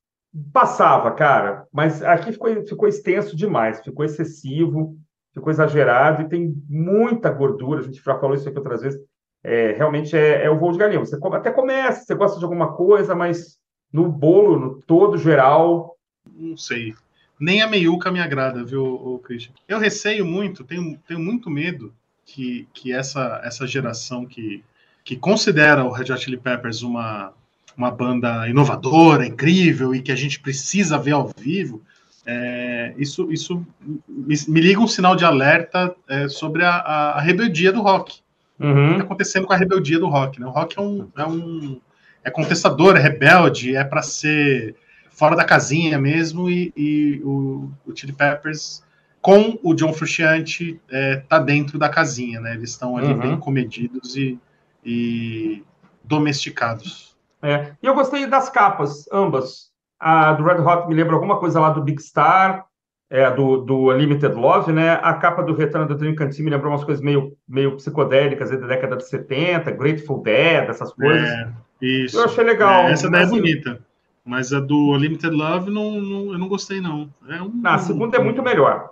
[0.53, 4.97] Passava, cara, mas aqui ficou, ficou extenso demais, ficou excessivo,
[5.35, 7.81] ficou exagerado e tem muita gordura.
[7.81, 9.01] A gente já falou isso aqui outras vezes.
[9.45, 10.99] É, realmente é, é o voo de galinha.
[10.99, 13.59] Você até começa, você gosta de alguma coisa, mas
[13.93, 15.95] no bolo, no todo geral,
[16.33, 16.95] não sei.
[17.39, 19.53] Nem a meiuca me agrada, viu, Christian?
[19.69, 21.93] Eu receio muito, tenho, tenho muito medo
[22.25, 24.65] que, que essa, essa geração que,
[25.05, 27.33] que considera o Red Hot Chili Peppers uma,
[27.77, 31.83] uma banda inovadora, incrível e que a gente precisa ver ao vivo,
[32.27, 33.67] é, isso, isso
[34.09, 38.24] me, me liga um sinal de alerta é, sobre a, a rebeldia do rock.
[38.59, 40.41] O que uhum, está acontecendo com a rebeldia do rock?
[40.41, 40.47] Né?
[40.47, 41.81] O rock é um, é um
[42.23, 44.77] é contestador, é rebelde, é para ser
[45.11, 48.83] fora da casinha mesmo e, e o, o Chili Peppers
[49.21, 52.55] com o John Frusciante é, tá dentro da casinha, né?
[52.55, 53.19] Eles estão ali Uhum.
[53.19, 54.39] bem comedidos e,
[54.85, 55.65] e
[56.03, 57.17] domesticados.
[57.43, 57.73] É.
[57.83, 59.73] E eu gostei das capas, ambas.
[59.99, 62.67] A do Red Hot me lembra alguma coisa lá do Big Star,
[63.11, 64.99] é, do, do Unlimited Love, né?
[65.03, 68.67] A capa do Return do Dream Canteen me lembrou umas coisas meio, meio psicodélicas da
[68.67, 71.29] década de 70, Grateful Dead, essas coisas.
[71.29, 71.49] É,
[71.81, 72.19] isso.
[72.19, 72.85] Eu achei legal.
[72.89, 73.81] É, essa daí é Assim, bonita.
[74.25, 77.09] Mas a do Limited Love não, não- eu não gostei, não.
[77.29, 78.91] É um, Na segunda é muito melhor.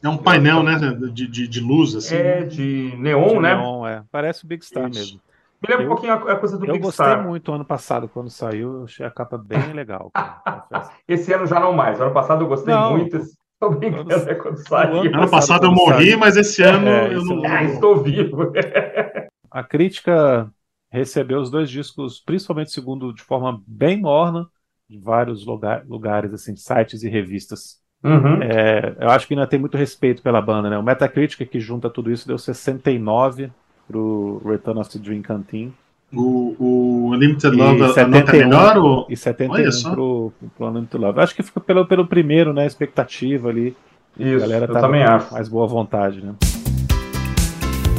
[0.00, 0.76] É um painel, né?
[1.12, 2.14] De, de, de luz, assim.
[2.14, 3.56] É de neon, né?
[3.56, 4.02] Neon, é.
[4.12, 5.00] Parece o Big Star Isso.
[5.00, 5.20] mesmo.
[5.60, 7.26] Me lembra Eu- um pouquinho a, a coisa do Eu Big gostei Star.
[7.26, 8.76] muito ano passado, quando saiu.
[8.78, 10.12] Eu achei a capa bem legal.
[10.14, 10.88] cara.
[11.08, 12.00] Esse ano já não mais.
[12.00, 12.92] Ano passado eu gostei Não.
[12.96, 13.20] muito.
[13.60, 15.14] Tô brincando, é quando ano saiu.
[15.14, 17.44] Ano passado, eu morri, mas esse ano É, eu esse não.
[17.44, 18.52] Ah, estou vivo.
[19.50, 20.50] A crítica
[20.90, 24.46] recebeu os dois discos, principalmente o segundo, de forma bem morna,
[24.88, 27.78] de vários lugar- lugares, assim, sites e revistas.
[28.04, 28.42] Uhum.
[28.42, 30.78] É, eu acho que ainda tem muito respeito pela banda, né?
[30.78, 33.50] O Metacritic, que junta tudo isso, deu 69
[33.88, 35.74] pro Return of the Dream Canteen
[36.14, 38.38] O, o Unlimited E Love a nota é 71.
[38.48, 38.78] melhor?
[38.78, 39.06] Ou...
[39.10, 39.90] e 71 Olha só.
[39.90, 41.20] pro, pro Unlimited Love.
[41.20, 42.66] Acho que fica pelo, pelo primeiro, né?
[42.66, 43.76] Expectativa ali.
[44.18, 45.32] a Isso, galera eu tava também acho.
[45.32, 46.32] mais boa vontade, né?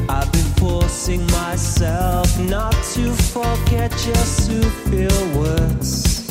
[0.09, 6.27] I've been forcing myself not to forget just to feel worse.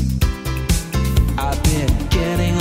[1.38, 2.56] I've been getting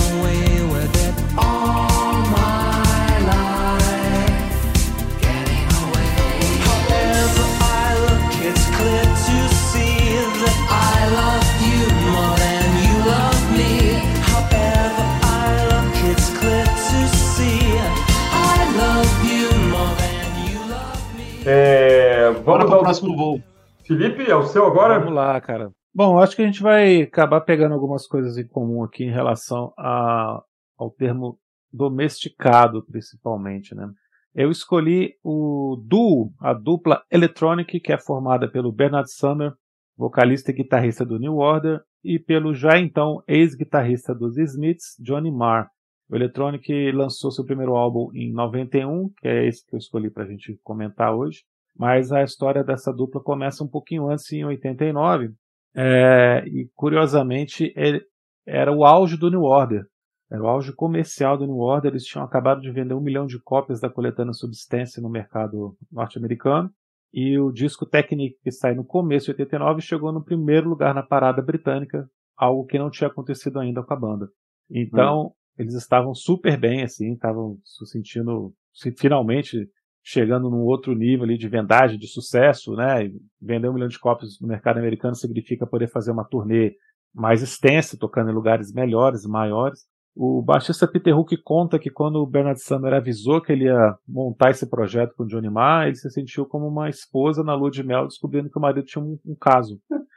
[21.50, 23.42] É, Bora vamos pro ao próximo voo.
[23.86, 25.00] Felipe, é o seu agora?
[25.00, 25.72] Vamos lá, cara.
[25.96, 29.72] Bom, acho que a gente vai acabar pegando algumas coisas em comum aqui em relação
[29.78, 30.42] a,
[30.78, 31.40] ao termo
[31.72, 33.88] domesticado, principalmente, né?
[34.36, 39.54] Eu escolhi o duo, a dupla Electronic, que é formada pelo Bernard Summer,
[39.98, 45.70] vocalista e guitarrista do New Order, e pelo já então ex-guitarrista dos Smiths, Johnny Marr.
[46.10, 50.24] O Electronic lançou seu primeiro álbum em 91, que é esse que eu escolhi para
[50.24, 51.44] a gente comentar hoje.
[51.78, 55.32] Mas a história dessa dupla começa um pouquinho antes, em 89,
[55.76, 58.04] é, e curiosamente ele-
[58.46, 59.86] era o auge do New Order.
[60.32, 61.92] Era o auge comercial do New Order.
[61.92, 66.70] Eles tinham acabado de vender um milhão de cópias da coletânea Substância no mercado norte-americano.
[67.14, 71.04] E o disco Technique, que sai no começo de 89, chegou no primeiro lugar na
[71.04, 74.28] parada britânica, algo que não tinha acontecido ainda com a banda.
[74.70, 79.68] Então, eles estavam super bem, assim, estavam se sentindo, se- finalmente
[80.04, 83.06] chegando num outro nível ali de vendagem, de sucesso, né?
[83.06, 86.76] E Vender um milhão de cópias no mercado americano significa poder fazer uma turnê
[87.14, 89.86] mais extensa, tocando em lugares melhores, maiores.
[90.20, 94.50] O baixista Peter Hook conta que quando o Bernard Sumner avisou que ele ia montar
[94.50, 97.84] esse projeto com o Johnny Marr, ele se sentiu como uma esposa na lua de
[97.84, 99.80] mel, descobrindo que o marido tinha um, um caso.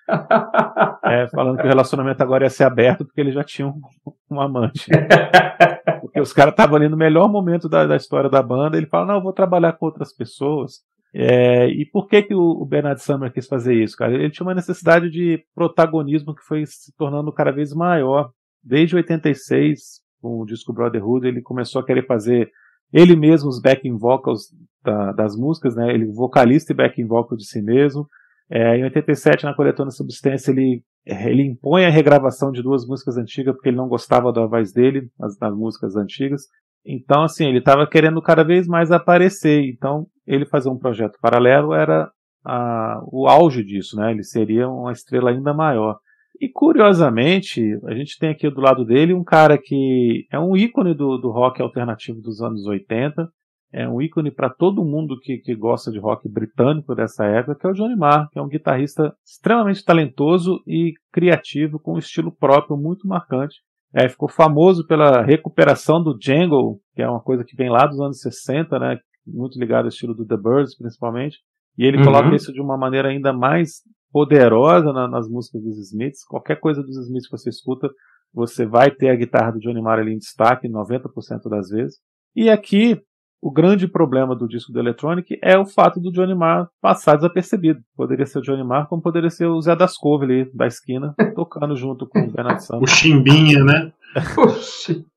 [1.05, 3.81] É, falando que o relacionamento agora ia ser aberto porque ele já tinha um,
[4.29, 4.87] um amante.
[6.01, 8.77] Porque os caras estavam ali no melhor momento da, da história da banda.
[8.77, 10.81] Ele fala: Não, eu vou trabalhar com outras pessoas.
[11.15, 14.13] É, e por que, que o, o Bernard Sumner quis fazer isso, cara?
[14.13, 18.31] Ele tinha uma necessidade de protagonismo que foi se tornando cada vez maior.
[18.63, 22.51] Desde 86, com o disco Brotherhood, ele começou a querer fazer
[22.93, 24.49] ele mesmo os backing vocals
[24.85, 25.93] da- das músicas, né?
[25.95, 28.07] Ele vocalista e backing vocal de si mesmo.
[28.51, 33.55] É, em 87, na coletânea Substância, ele, ele impõe a regravação de duas músicas antigas
[33.55, 36.43] porque ele não gostava da voz dele nas, nas músicas antigas.
[36.85, 39.63] Então, assim, ele estava querendo cada vez mais aparecer.
[39.69, 42.11] Então, ele fazer um projeto paralelo era
[42.45, 44.11] a- o auge disso, né?
[44.11, 45.99] Ele seria uma estrela ainda maior.
[46.41, 50.95] E curiosamente, a gente tem aqui do lado dele um cara que é um ícone
[50.95, 53.29] do, do rock alternativo dos anos 80,
[53.73, 57.67] é um ícone para todo mundo que, que gosta de rock britânico dessa época, que
[57.67, 62.33] é o Johnny Marr, que é um guitarrista extremamente talentoso e criativo, com um estilo
[62.33, 63.57] próprio muito marcante.
[63.95, 68.01] É, ficou famoso pela recuperação do jangle, que é uma coisa que vem lá dos
[68.01, 71.39] anos 60, né, muito ligado ao estilo do The Birds, principalmente.
[71.77, 72.05] E ele Uhum.
[72.05, 76.25] coloca isso de uma maneira ainda mais poderosa na- nas músicas dos Smiths.
[76.25, 77.89] Qualquer coisa dos Smiths que você escuta,
[78.33, 81.99] você vai ter a guitarra do Johnny Marr ali em destaque, 90% das vezes.
[82.35, 83.01] E aqui,
[83.43, 87.81] o grande problema do disco do Electronic é o fato do Johnny Marr passar desapercebido.
[87.97, 91.15] Poderia ser o Johnny Marr, como poderia ser o Zé das Couve ali, da esquina,
[91.35, 92.89] tocando junto com o Bernard O Sumner.
[92.89, 93.93] Chimbinha, né?
[94.39, 95.05] Oxi.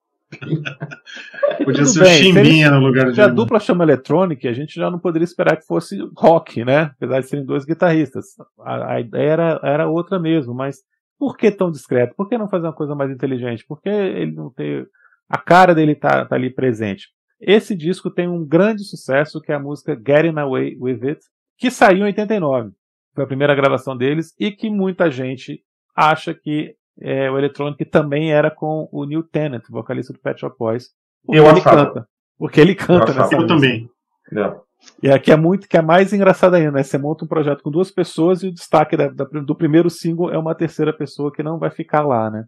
[1.63, 3.15] Podia Tudo ser o bem, se Chimbinha no lugar de.
[3.15, 6.91] Se a dupla chama Electronic, a gente já não poderia esperar que fosse rock, né?
[6.95, 8.25] Apesar de serem dois guitarristas.
[8.59, 10.77] A, a ideia era, era outra mesmo, mas
[11.17, 12.15] por que tão discreto?
[12.15, 13.65] Por que não fazer uma coisa mais inteligente?
[13.65, 14.87] Por que ele não ter.
[15.29, 17.07] A cara dele tá, tá ali presente.
[17.39, 21.21] Esse disco tem um grande sucesso, que é a música Getting Away With It,
[21.57, 22.71] que saiu em 89.
[23.13, 25.61] Foi a primeira gravação deles e que muita gente
[25.95, 30.55] acha que é, o Electronic também era com o Neil Tennant, vocalista do Pet Shop
[30.57, 30.89] Boys.
[31.25, 31.85] Porque Eu ele achava.
[31.85, 32.07] canta.
[32.37, 33.19] Porque ele canta achava.
[33.21, 33.55] nessa Eu música.
[33.55, 33.89] também.
[34.33, 34.55] É.
[35.01, 36.83] E aqui é muito que é mais engraçado ainda, né?
[36.83, 40.29] Você monta um projeto com duas pessoas e o destaque da- da- do primeiro single
[40.31, 42.43] é uma terceira pessoa que não vai ficar lá, né?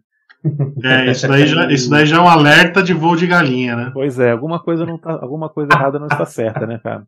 [0.84, 3.90] É, isso daí, já, isso daí já é um alerta de voo de galinha, né?
[3.92, 7.06] Pois é, alguma coisa não tá, alguma coisa errada não está certa, né, cara?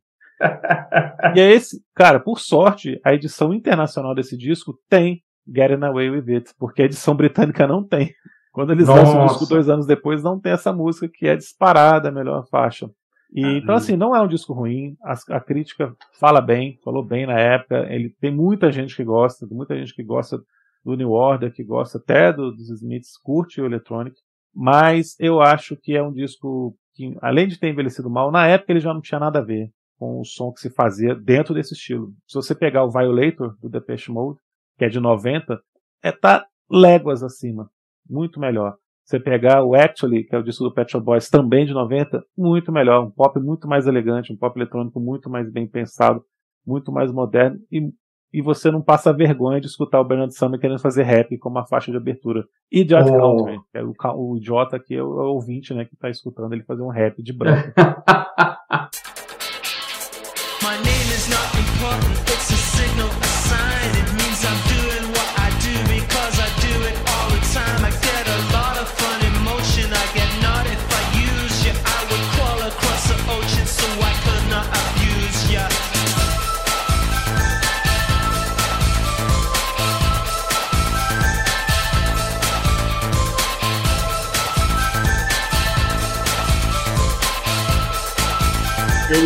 [1.34, 5.22] E é esse, cara, por sorte, a edição internacional desse disco tem
[5.55, 8.12] Getting Away With It, porque a edição britânica não tem.
[8.53, 9.55] Quando eles lançam o disco Nossa.
[9.55, 12.90] dois anos depois, não tem essa música que é disparada a melhor faixa.
[13.32, 14.96] E, então, assim, não é um disco ruim.
[15.05, 17.86] A, a crítica fala bem, falou bem na época.
[17.92, 20.40] Ele tem muita gente que gosta, muita gente que gosta
[20.84, 24.16] do New Order, que gosta até do- dos Smiths, curte o Electronic.
[24.55, 28.72] Mas eu acho que é um disco que, além de ter envelhecido mal, na época
[28.72, 31.74] ele já não tinha nada a ver com o som que se fazia dentro desse
[31.74, 32.12] estilo.
[32.26, 34.38] Se você pegar o Violator do Depeche Mode,
[34.79, 35.61] que é de 90,
[36.03, 37.68] é tá léguas acima,
[38.09, 38.76] muito melhor.
[39.05, 42.22] Você pegar o Actually, que é o disco do Pet Shop Boys, também de 90,
[42.37, 46.22] muito melhor, um pop muito mais elegante, um pop eletrônico muito mais bem pensado,
[46.66, 47.91] muito mais moderno e
[48.33, 51.66] e você não passa vergonha de escutar o Bernard Summer querendo fazer rap como uma
[51.66, 52.45] faixa de abertura.
[52.70, 53.37] Idiot Oh.
[53.37, 56.11] Country, que é o, o idiota aqui é o, é o ouvinte, né, que tá
[56.11, 57.72] escutando ele fazer um rap de branco.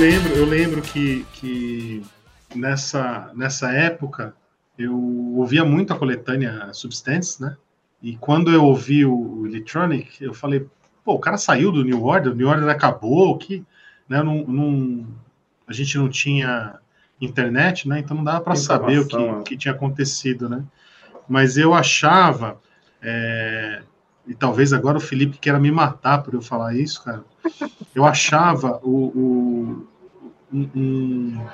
[0.02, 2.02] lembro, eu lembro que, que
[2.56, 4.34] nessa, nessa época
[4.76, 4.98] eu
[5.36, 7.56] ouvia muito a coletânea Substance, né?
[8.02, 10.66] E quando eu ouvi o Electronic, eu falei,
[11.04, 13.64] pô, o cara saiu do New Order, o New Order acabou, que
[14.08, 15.06] né, não, não-
[15.68, 16.74] a gente não tinha
[17.20, 18.00] internet, né?
[18.00, 20.64] Então não dava para saber o que, o que tinha acontecido, né?
[21.28, 22.58] Mas eu achava,
[23.00, 23.82] é,
[24.26, 27.22] e talvez agora o Felipe queira me matar por eu falar isso, cara.
[27.94, 29.88] Eu achava o, o-
[30.52, 31.46] um, um-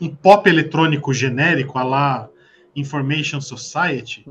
[0.00, 2.28] um pop eletrônico genérico a lá
[2.74, 4.24] Information Society,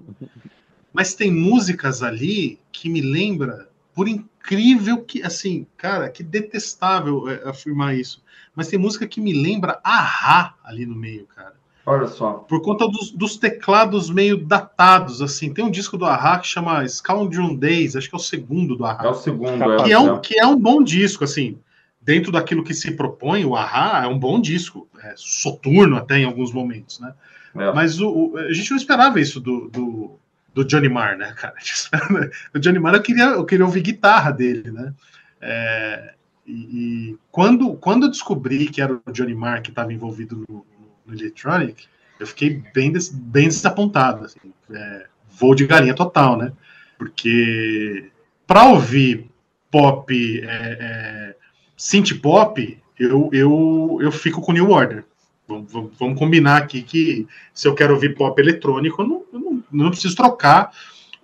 [0.94, 7.50] mas tem músicas ali que me lembra, por incrível que, assim, cara, que detestável é,
[7.50, 8.24] afirmar isso,
[8.56, 11.54] mas tem música que me lembra Ahá ali no meio, cara
[11.86, 12.34] Olha só.
[12.34, 15.54] por conta dos, dos teclados meio datados, assim.
[15.54, 18.86] Tem um disco do Ahá que chama Scoundrel Days, acho que é o segundo do
[18.86, 19.58] É Ahá, o segundo.
[19.84, 21.58] Que, é, é um, que é um bom disco, assim.
[22.08, 26.26] Dentro daquilo que se propõe, o Ahá é um bom disco, é soturno até em
[26.26, 27.14] alguns momentos, né?
[27.56, 27.74] é.
[27.74, 30.20] Mas o, o- a gente não esperava isso do, do,
[30.56, 31.56] do Johnny Marr, né, cara?
[32.56, 34.94] O Johnny Marr eu queria, eu queria ouvir guitarra dele, né?
[35.42, 36.14] É,
[36.48, 36.54] e,
[37.12, 40.66] e quando, quando eu descobri que era o Johnny Marr que estava envolvido no,
[41.06, 41.88] no Electronic,
[42.20, 44.26] eu fiquei bem, des- bem desapontado.
[44.26, 44.40] Assim,
[44.72, 46.54] é, voo de galinha total, né?
[46.98, 48.10] Porque
[48.48, 49.30] para ouvir
[49.70, 51.37] pop, é, é,
[51.78, 55.06] synth pop, eu, eu, eu fico com New Order.
[55.48, 59.64] Vamos, vamos- combinar aqui que se eu quero ouvir pop eletrônico, eu não, eu não,
[59.72, 60.72] não preciso trocar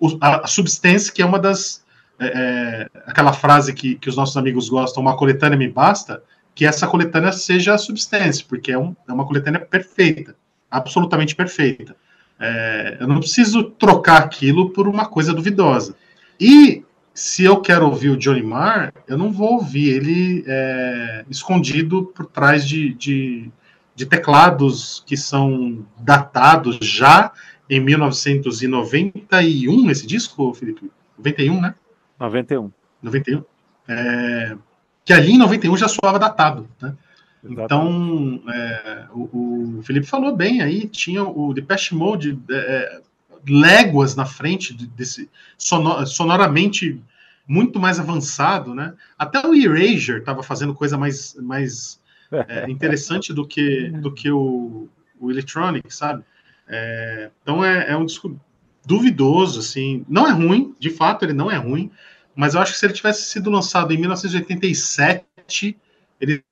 [0.00, 1.84] o- a, a Substance, que é uma das.
[2.18, 6.22] é, é, aquela frase que, que os nossos amigos gostam, uma coletânea me basta,
[6.54, 10.36] que essa coletânea seja a Substance, porque é, um- é uma coletânea perfeita,
[10.70, 11.94] absolutamente perfeita.
[12.38, 15.96] É, eu não preciso trocar aquilo por uma coisa duvidosa.
[16.40, 16.82] E
[17.14, 22.26] se eu quero ouvir o Johnny Marr, eu não vou ouvir ele é, escondido por
[22.26, 23.48] trás de, de,
[23.94, 27.30] de teclados que são datados já
[27.70, 30.90] em 1991, esse disco, Felipe?
[31.16, 31.74] 91, né?
[32.18, 32.72] 91.
[33.00, 33.44] 91.
[33.88, 34.56] É,
[35.04, 36.96] que ali em 91 já soava datado, né?
[37.44, 37.64] Exatamente.
[37.64, 43.02] Então, é, o, o Felipe falou bem aí, tinha o Depeche Mode é,
[43.48, 47.00] léguas na frente de- desse sono- sonoramente
[47.46, 48.94] muito mais avançado, né?
[49.18, 52.00] Até o Erasure estava fazendo coisa mais, mais
[52.48, 54.88] é, interessante do que, do que o,
[55.20, 56.24] o Electronic, sabe?
[56.66, 58.38] É, então é, é um disco
[58.86, 60.04] duvidoso, assim.
[60.08, 61.90] Não é ruim, de fato ele não é ruim,
[62.34, 65.76] mas eu acho que se ele tivesse sido lançado em 1987,
[66.20, 66.42] ele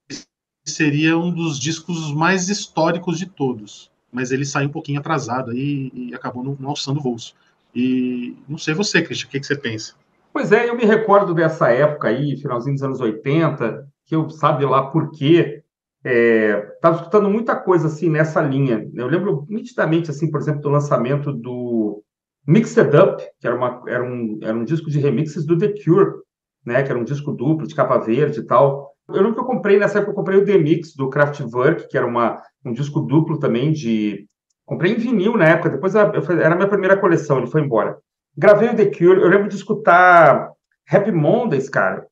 [0.65, 3.92] seria um dos discos mais históricos de todos.
[4.13, 7.35] Mas ele saiu um pouquinho atrasado aí e acabou não, não alçando voos.
[7.75, 9.95] E não sei você, Christian, o que, que você pensa?
[10.33, 14.65] Pois é, eu me recordo dessa época aí, finalzinho dos anos 80, que eu sabe
[14.65, 15.63] lá por quê,
[16.05, 18.89] estava escutando muita coisa assim nessa linha.
[18.95, 22.03] Eu lembro nitidamente, assim, por exemplo, do lançamento do
[22.47, 26.23] Mixed Up, que era, uma, era, um, era um disco de remixes do The Cure,
[26.65, 28.92] né, que era um disco duplo, de capa verde e tal.
[29.15, 31.97] Eu lembro que eu comprei, nessa época eu comprei o The Mix do Kraftwerk, que
[31.97, 34.27] era uma, um disco duplo também de...
[34.65, 37.61] Comprei em vinil na época, depois a- eu era a minha primeira coleção, ele foi
[37.63, 37.97] embora.
[38.37, 40.51] Gravei o The Cure, eu lembro de escutar
[40.91, 42.07] Happy Mondays, cara.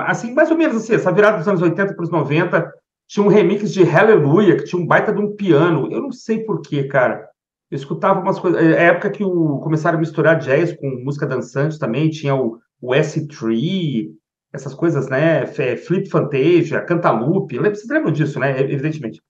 [0.00, 2.72] Assim, mais ou menos assim, essa virada dos anos 80 para os 90,
[3.06, 5.88] tinha um remix de Hallelujah, que tinha um baita de um piano.
[5.92, 7.28] Eu não sei por quê, cara.
[7.70, 8.60] Eu escutava umas coisas.
[8.62, 12.58] É a época que o, começaram a misturar jazz com música dançante também, tinha o,
[12.80, 14.10] o S3,
[14.52, 15.46] essas coisas, né?
[15.46, 17.58] Fe- Flip Fantasia, Cantaloupe.
[17.58, 18.60] Vocês lembram disso, né?
[18.60, 19.20] Evidentemente.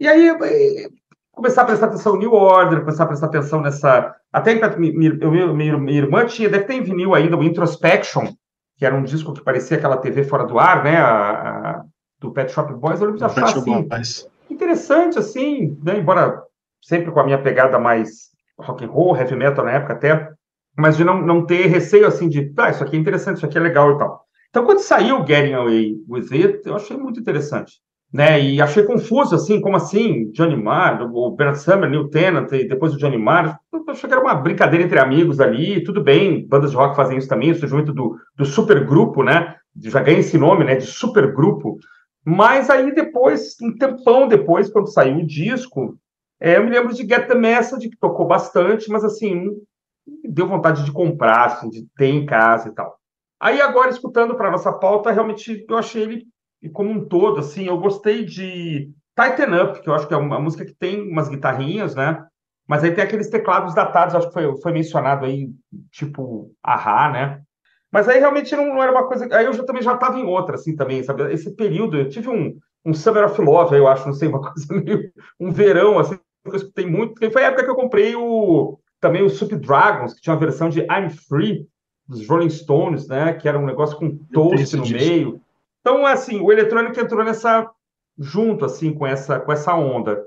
[0.00, 0.88] E aí, eh,
[1.32, 4.14] começar a prestar atenção no New Order, começar a prestar atenção nessa.
[4.32, 8.26] Até que minha, irmã tinha, deve ter em vinil ainda, o Introspection,
[8.76, 10.96] que era um disco que parecia aquela TV fora do ar, né?
[10.96, 11.84] A, a-
[12.18, 13.00] do Pet Shop Boys.
[13.00, 13.70] Eu lembro de achar assim,
[14.50, 15.98] interessante, assim, né?
[15.98, 16.42] Embora
[16.82, 20.30] sempre com a minha pegada mais rock and roll, heavy metal na época até,
[20.76, 23.58] mas de não, não ter receio, assim, de, ah, isso aqui é interessante, isso aqui
[23.58, 24.23] é legal e tal.
[24.54, 27.80] Então, quando saiu Getting Away With It, eu achei muito interessante,
[28.12, 28.40] né?
[28.40, 32.94] E achei confuso, assim, como assim, Johnny Marr, o Bernard Summer, Neil Tennant, e depois
[32.94, 36.70] o Johnny Marr, eu achei que era uma brincadeira entre amigos ali, tudo bem, bandas
[36.70, 39.56] de rock fazem isso também, o surgimento do, do supergrupo, né?
[39.82, 41.76] Já ganha esse nome, né, de supergrupo,
[42.24, 45.98] mas aí depois, um tempão depois, quando saiu o disco,
[46.40, 49.50] é, eu me lembro de Get the Message, que tocou bastante, mas assim,
[50.22, 52.96] deu vontade de comprar, assim, de ter em casa e tal.
[53.44, 56.26] Aí agora, escutando para nossa pauta, realmente eu achei ele
[56.72, 60.40] como um todo, assim, eu gostei de Tighten Up, que eu acho que é uma
[60.40, 62.26] música que tem umas guitarrinhas, né?
[62.66, 65.50] Mas aí tem aqueles teclados datados, acho que foi, foi mencionado aí,
[65.92, 67.42] tipo, ahá, né?
[67.92, 69.28] Mas aí realmente não, não era uma coisa.
[69.36, 71.30] Aí eu já, também já estava em outra, assim, também, sabe?
[71.30, 74.72] Esse período, eu tive um, um Summer of Love, eu acho, não sei, uma coisa
[74.72, 75.12] meio.
[75.38, 79.22] um verão, assim, que eu escutei muito, foi a época que eu comprei o também
[79.22, 81.68] o Super Dragons, que tinha uma versão de I'm Free,
[82.06, 83.32] dos Rolling Stones, né?
[83.34, 84.98] Que era um negócio com toast no disco.
[84.98, 85.40] meio.
[85.80, 87.70] Então, assim, o eletrônico entrou nessa.
[88.18, 90.22] junto, assim, com essa, com essa onda.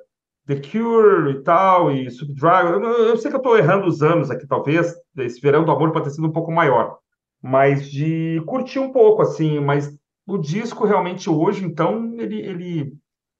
[0.45, 2.71] The Cure e tal, e Super Dragons.
[2.71, 4.95] Eu, eu sei que eu estou errando os anos aqui, talvez.
[5.17, 6.97] Esse verão do amor pode ter sido um pouco maior
[7.41, 12.93] mas de curtir um pouco, assim, mas o disco realmente hoje, então, ele, ele,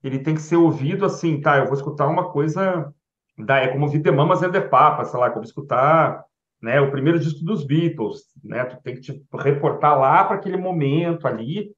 [0.03, 2.93] ele tem que ser ouvido assim, tá, eu vou escutar uma coisa,
[3.37, 6.23] da, é como ouvir The Mamas and the Papas, sei lá, como escutar,
[6.61, 10.57] né, o primeiro disco dos Beatles, né, tu tem que te reportar lá para aquele
[10.57, 11.71] momento ali,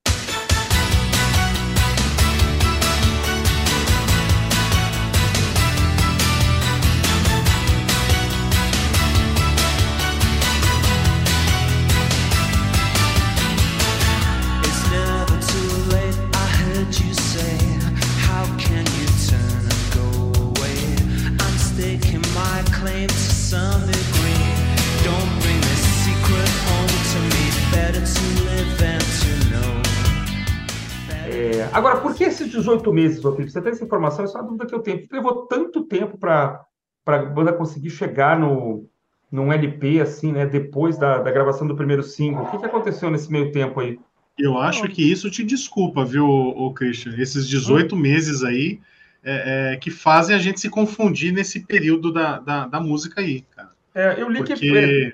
[32.19, 33.49] que esses 18 meses, Felipe?
[33.49, 34.25] Você tem essa informação?
[34.25, 35.07] Essa é uma dúvida que eu tenho.
[35.09, 36.65] Levou tanto tempo para
[37.05, 38.85] a banda conseguir chegar no,
[39.31, 40.45] num LP, assim, né?
[40.45, 42.43] Depois da, da gravação do primeiro single.
[42.43, 43.97] O que, que aconteceu nesse meio tempo aí?
[44.37, 47.15] Eu acho que isso te desculpa, viu, ô Christian?
[47.17, 48.81] Esses 18 meses aí
[49.23, 53.45] é, é, que fazem a gente se confundir nesse período da, da, da música aí,
[53.55, 53.71] cara.
[53.95, 55.13] É, eu li que Porque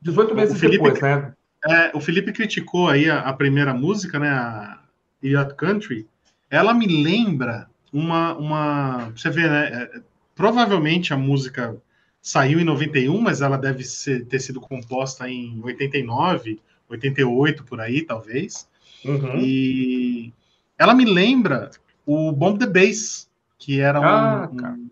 [0.00, 1.34] 18 meses o Felipe- depois, né?
[1.66, 4.78] é, o Felipe criticou aí a, a primeira música, né, a
[5.22, 6.06] Yacht Country.
[6.50, 10.00] Ela me lembra uma, uma você vê, né, é,
[10.34, 11.76] provavelmente a música
[12.20, 18.02] saiu em 91, mas ela deve ser- ter sido composta em 89, 88 por aí,
[18.02, 18.68] talvez.
[19.04, 19.38] Uhum.
[19.40, 20.32] E
[20.78, 21.70] ela me lembra
[22.04, 23.28] o Bomb the Bass,
[23.58, 24.04] que era um.
[24.04, 24.90] Ah, um-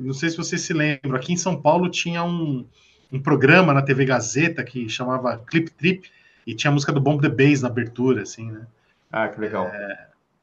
[0.00, 2.64] não sei se vocês se lembram, aqui em São Paulo tinha um,
[3.12, 6.10] um programa na TV Gazeta que chamava Clip Trip,
[6.46, 8.66] e tinha a música do Bomb the Bass na abertura, assim, né?
[9.10, 9.70] Ah, que legal.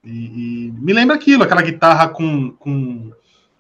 [0.04, 3.12] E, e me lembra aquilo, aquela guitarra com, com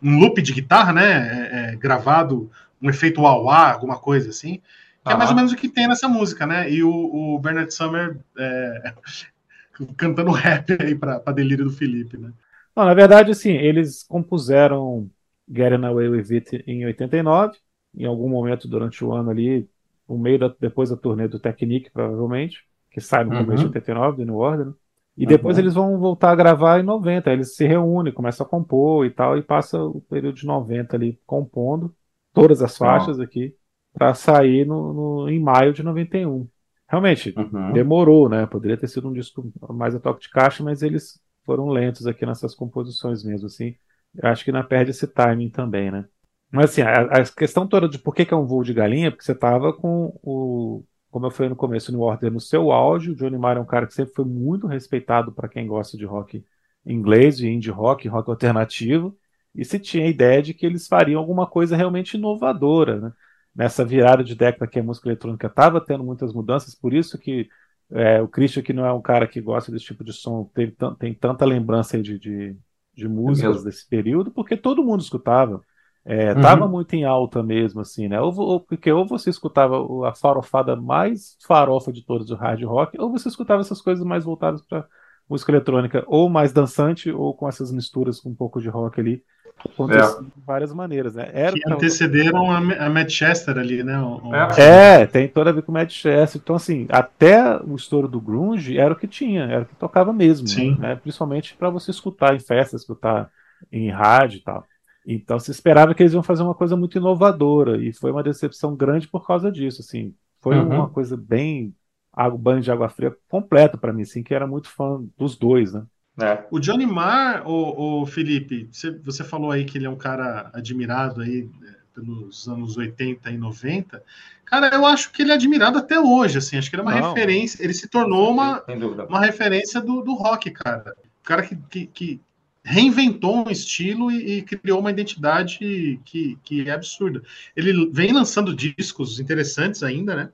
[0.02, 1.12] um loop de guitarra, né?
[1.12, 4.62] É, é, gravado, um efeito wah alguma coisa assim.
[5.06, 6.70] Que é mais ou menos o que tem nessa música, né?
[6.70, 8.94] E o, o Bernard Summer é,
[9.98, 12.32] cantando rap aí pra delírio do Felipe, né?
[12.76, 15.10] Não, na verdade, assim, eles compuseram
[15.48, 17.58] Getting Away With It em 89,
[17.96, 19.70] em algum momento durante o ano ali,
[20.10, 23.38] no meio da, depois da turnê do Technique, provavelmente, que sai no Uhum.
[23.38, 24.74] começo de 89, do New Order, né?
[25.18, 28.50] E depois eles vão voltar a gravar em 90, aí eles se reúnem, começam a
[28.50, 31.96] compor e tal, e passa o período de 90 ali compondo
[32.34, 33.56] todas as faixas aqui,
[33.94, 36.48] para sair no, no- em maio de 91.
[36.90, 37.54] Realmente, Uhum.
[37.68, 38.46] demorou, né?
[38.48, 42.26] Poderia ter sido um disco mais a toque de caixa, mas eles foram lentos aqui
[42.26, 43.76] nessas composições mesmo, assim.
[44.16, 46.06] Eu acho que não perde esse timing também, né?
[46.52, 49.12] Mas assim, a, a questão toda de por que, que é um voo de galinha,
[49.12, 50.84] porque você tava com o,
[51.14, 53.66] como eu falei no começo, New Order no seu auge, o Johnny Marr é um
[53.66, 56.44] cara que sempre foi muito respeitado para quem gosta de rock
[56.84, 59.16] inglês, de indie rock, rock alternativo,
[59.54, 63.14] e se tinha a ideia de que eles fariam alguma coisa realmente inovadora, né?
[63.56, 67.48] nessa virada de década que a música eletrônica estava tendo muitas mudanças, por isso que
[67.92, 70.76] é, o Christian, que não é um cara que gosta desse tipo de som, teve
[70.98, 72.58] tem tanta lembrança de, de,
[72.92, 73.66] de músicas mesmo.
[73.66, 75.62] desse período, porque todo mundo escutava.
[76.06, 76.42] É, Uhum.
[76.42, 78.20] Tava muito em alta mesmo, assim, né?
[78.20, 82.62] Ou, ou- porque ou você escutava o- a farofada mais farofa de todas do hard
[82.64, 84.86] rock, ou você escutava essas coisas mais voltadas para
[85.30, 89.24] música eletrônica, ou mais dançante, ou com essas misturas com um pouco de rock ali.
[89.64, 91.30] Acontece de várias maneiras, né?
[91.34, 93.98] Era Que pra- antecederam a, a Manchester ali, né?
[94.00, 95.02] O- o- É.
[95.04, 96.42] é, tem toda a ver com o Manchester.
[96.42, 100.12] Então, assim, até o estouro do grunge era o que tinha, era o que tocava
[100.12, 100.76] mesmo, Sim.
[100.78, 100.96] né?
[100.98, 103.30] Principalmente para você escutar em festas, escutar
[103.72, 104.66] em rádio e tal.
[105.06, 108.76] Então, se esperava que eles iam fazer uma coisa muito inovadora e foi uma decepção
[108.76, 110.16] grande por causa disso, assim.
[110.42, 110.68] Foi Uhum.
[110.68, 111.76] uma coisa bem
[112.12, 115.74] água, banho de água fria completo para mim, assim, que era muito fã dos dois,
[115.74, 115.86] né?
[116.22, 116.46] É.
[116.52, 121.22] O Johnny Marr, o, Felipe, você, você falou aí que ele é um cara admirado
[121.22, 124.04] aí é, pelos anos 80 e 90.
[124.46, 126.58] Cara, eu acho que ele é admirado até hoje, assim.
[126.58, 127.14] Acho que ele é uma Não.
[127.14, 127.64] referência.
[127.64, 128.64] Ele se tornou uma,
[129.10, 130.96] uma referência do, do rock, cara.
[131.22, 132.22] O cara que, que, que
[132.64, 137.22] reinventou um estilo e, e criou uma identidade que, que é absurda.
[137.56, 140.30] Ele vem lançando discos interessantes ainda, né?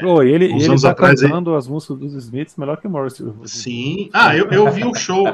[0.00, 2.90] Pô, e ele, ele anos tá atrás cantando as músicas dos Smiths melhor que o
[2.90, 3.26] Morrissey.
[3.44, 4.08] Sim.
[4.14, 5.26] Ah, eu, eu vi um show.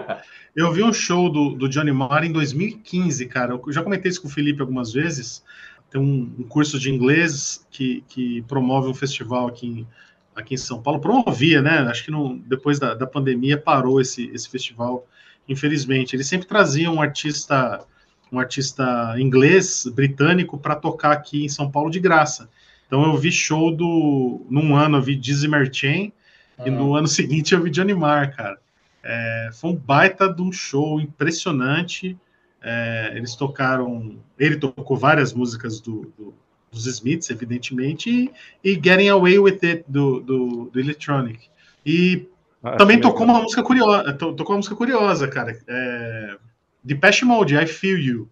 [0.56, 3.52] Eu vi um show do, do Johnny Marr em 2015, cara.
[3.52, 5.44] Eu já comentei isso com o Felipe algumas vezes.
[5.90, 9.86] Tem um, um curso de inglês que, que promove um festival aqui em,
[10.34, 11.00] aqui em São Paulo.
[11.00, 11.78] Promovia, né?
[11.80, 15.06] Acho que não, depois da, da pandemia parou esse, esse festival,
[15.48, 16.14] infelizmente.
[16.16, 17.84] Ele sempre trazia um artista,
[18.30, 22.48] um artista inglês, britânico, para tocar aqui em São Paulo de graça.
[22.86, 24.44] Então eu vi show do.
[24.48, 26.12] Num ano eu vi Dizzy Merchant.
[26.64, 28.58] E no ano seguinte eu vi Johnny Marr, cara.
[29.02, 32.16] É, foi um baita de um show impressionante.
[32.62, 34.16] É, eles tocaram.
[34.38, 36.34] Ele tocou várias músicas do, do-
[36.70, 38.32] dos Smiths, evidentemente, e,
[38.72, 41.48] e Getting Away with It do, do, do Electronic.
[41.86, 42.26] E
[42.64, 43.36] Ah, também tocou legal.
[43.36, 44.12] uma música curiosa.
[44.14, 45.52] to- Tocou uma música curiosa, cara.
[45.68, 46.36] É,
[46.82, 48.28] Depeche Mode, I Feel You.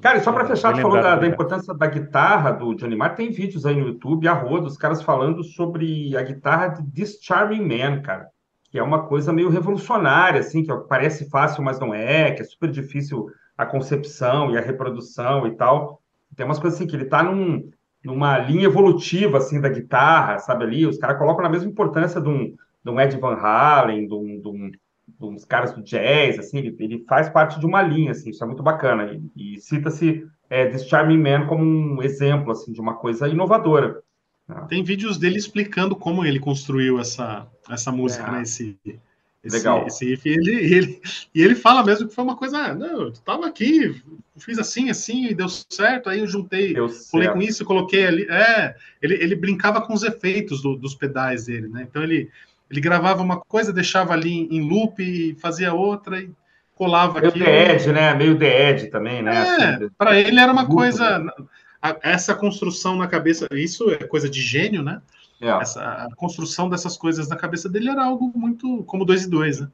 [0.00, 1.34] Cara, e só para fechar, Bem tu falou da, da obrigado.
[1.34, 3.14] importância da guitarra do Johnny Marr.
[3.14, 7.18] Tem vídeos aí no YouTube, a roda, os caras falando sobre a guitarra de This
[7.20, 8.28] Charming Man, cara.
[8.70, 12.44] Que é uma coisa meio revolucionária, assim, que parece fácil, mas não é, que é
[12.44, 13.26] super difícil
[13.58, 16.00] a concepção e a reprodução e tal.
[16.34, 17.70] Tem umas coisas assim, que ele tá num,
[18.02, 20.86] numa linha evolutiva, assim, da guitarra, sabe ali?
[20.86, 22.54] Os caras colocam na mesma importância de um,
[22.84, 26.58] de um Ed Van Halen, de, um, de, um, de uns caras do jazz, assim,
[26.58, 29.18] ele, ele faz parte de uma linha, assim, isso é muito bacana.
[29.36, 34.02] E, e cita-se é, This Charming Man como um exemplo, assim, de uma coisa inovadora.
[34.68, 38.30] Tem vídeos dele explicando como ele construiu essa, essa música, É.
[38.32, 38.42] né?
[38.42, 38.78] Esse,
[39.42, 39.86] esse, Legal.
[39.86, 40.28] esse riff.
[40.28, 41.02] E ele, ele,
[41.34, 44.02] e ele fala mesmo que foi uma coisa, ah, não, eu tava aqui,
[44.36, 48.26] fiz assim, assim, e deu certo, aí eu juntei, Deu pulei com isso, coloquei ali.
[48.28, 51.86] É, ele, ele brincava com os efeitos do- dos pedais dele, né?
[51.88, 52.30] Então ele,
[52.74, 56.28] ele gravava uma coisa, deixava ali em loop, e fazia outra e
[56.74, 57.38] colava Meio aqui.
[57.38, 58.14] The Edge, né?
[58.14, 59.32] Meio The Edge também, né?
[59.32, 61.24] É, Assim, para ele era uma coisa.
[61.80, 65.00] a- essa construção na cabeça, isso é coisa de gênio, né?
[65.40, 65.48] é.
[65.50, 69.60] Essa, a construção dessas coisas na cabeça dele era algo muito como dois e dois,
[69.60, 69.68] né?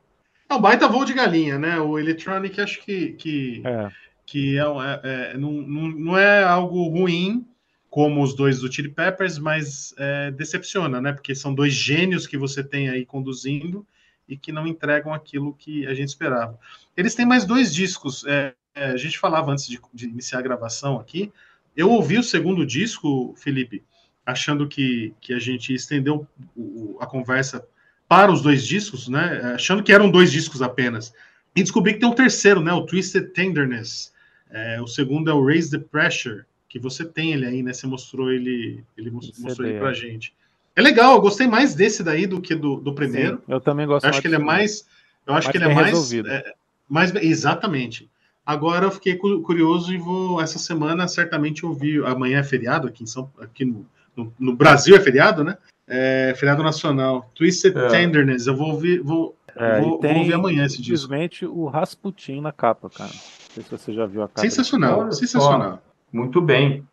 [0.49, 1.81] É um baita voo de galinha, né?
[1.81, 3.89] O Electronic acho que, que, É,
[4.27, 5.01] que é, é-
[5.33, 7.47] é- não, não, não é algo ruim
[7.91, 11.13] como os dois do Chili Peppers, mas é, decepciona, né?
[11.13, 13.85] Porque são dois gênios que você tem aí conduzindo
[14.29, 16.57] e que não entregam aquilo que a gente esperava.
[16.97, 18.25] Eles têm mais dois discos.
[18.27, 21.33] é, é, a gente falava antes de, de iniciar a gravação aqui.
[21.77, 23.83] Eu ouvi o segundo disco, Felipe,
[24.25, 26.27] achando que, que a gente estendeu
[26.57, 27.67] o- a conversa
[28.09, 29.53] para os dois discos, né?
[29.55, 31.13] Achando que eram dois discos apenas.
[31.57, 32.73] E descobri que tem um terceiro, né?
[32.73, 34.13] O Twisted Tenderness.
[34.49, 37.73] É, o segundo é o Raise the Pressure, que você tem ele aí, né?
[37.75, 39.95] Você mostrou ele, ele mostrou CD, ele pra é.
[39.95, 40.33] gente.
[40.75, 43.37] É legal, eu gostei mais desse daí do que do, do primeiro.
[43.39, 44.87] sim, eu também gosto Eu acho que ele é desse- mais.
[45.27, 46.13] Eu acho que ele é mais.
[46.15, 46.55] é,
[46.89, 48.09] mais exatamente.
[48.47, 52.05] Agora eu fiquei cu- curioso e vou essa semana certamente ouvir.
[52.07, 53.85] Amanhã é feriado aqui em São aqui no,
[54.17, 55.59] no, no Brasil é feriado, né?
[55.89, 57.29] É feriado nacional.
[57.35, 57.89] Twisted É.
[57.89, 58.47] Tenderness.
[58.47, 60.99] Eu vou ouvir, vou, É, vou, tem vou ouvir amanhã esse disco.
[61.09, 63.11] simplesmente o Rasputin na capa, cara.
[63.11, 64.41] Não sei se você já viu a capa.
[64.41, 65.83] Sensacional, sensacional.
[66.13, 66.85] Muito bem.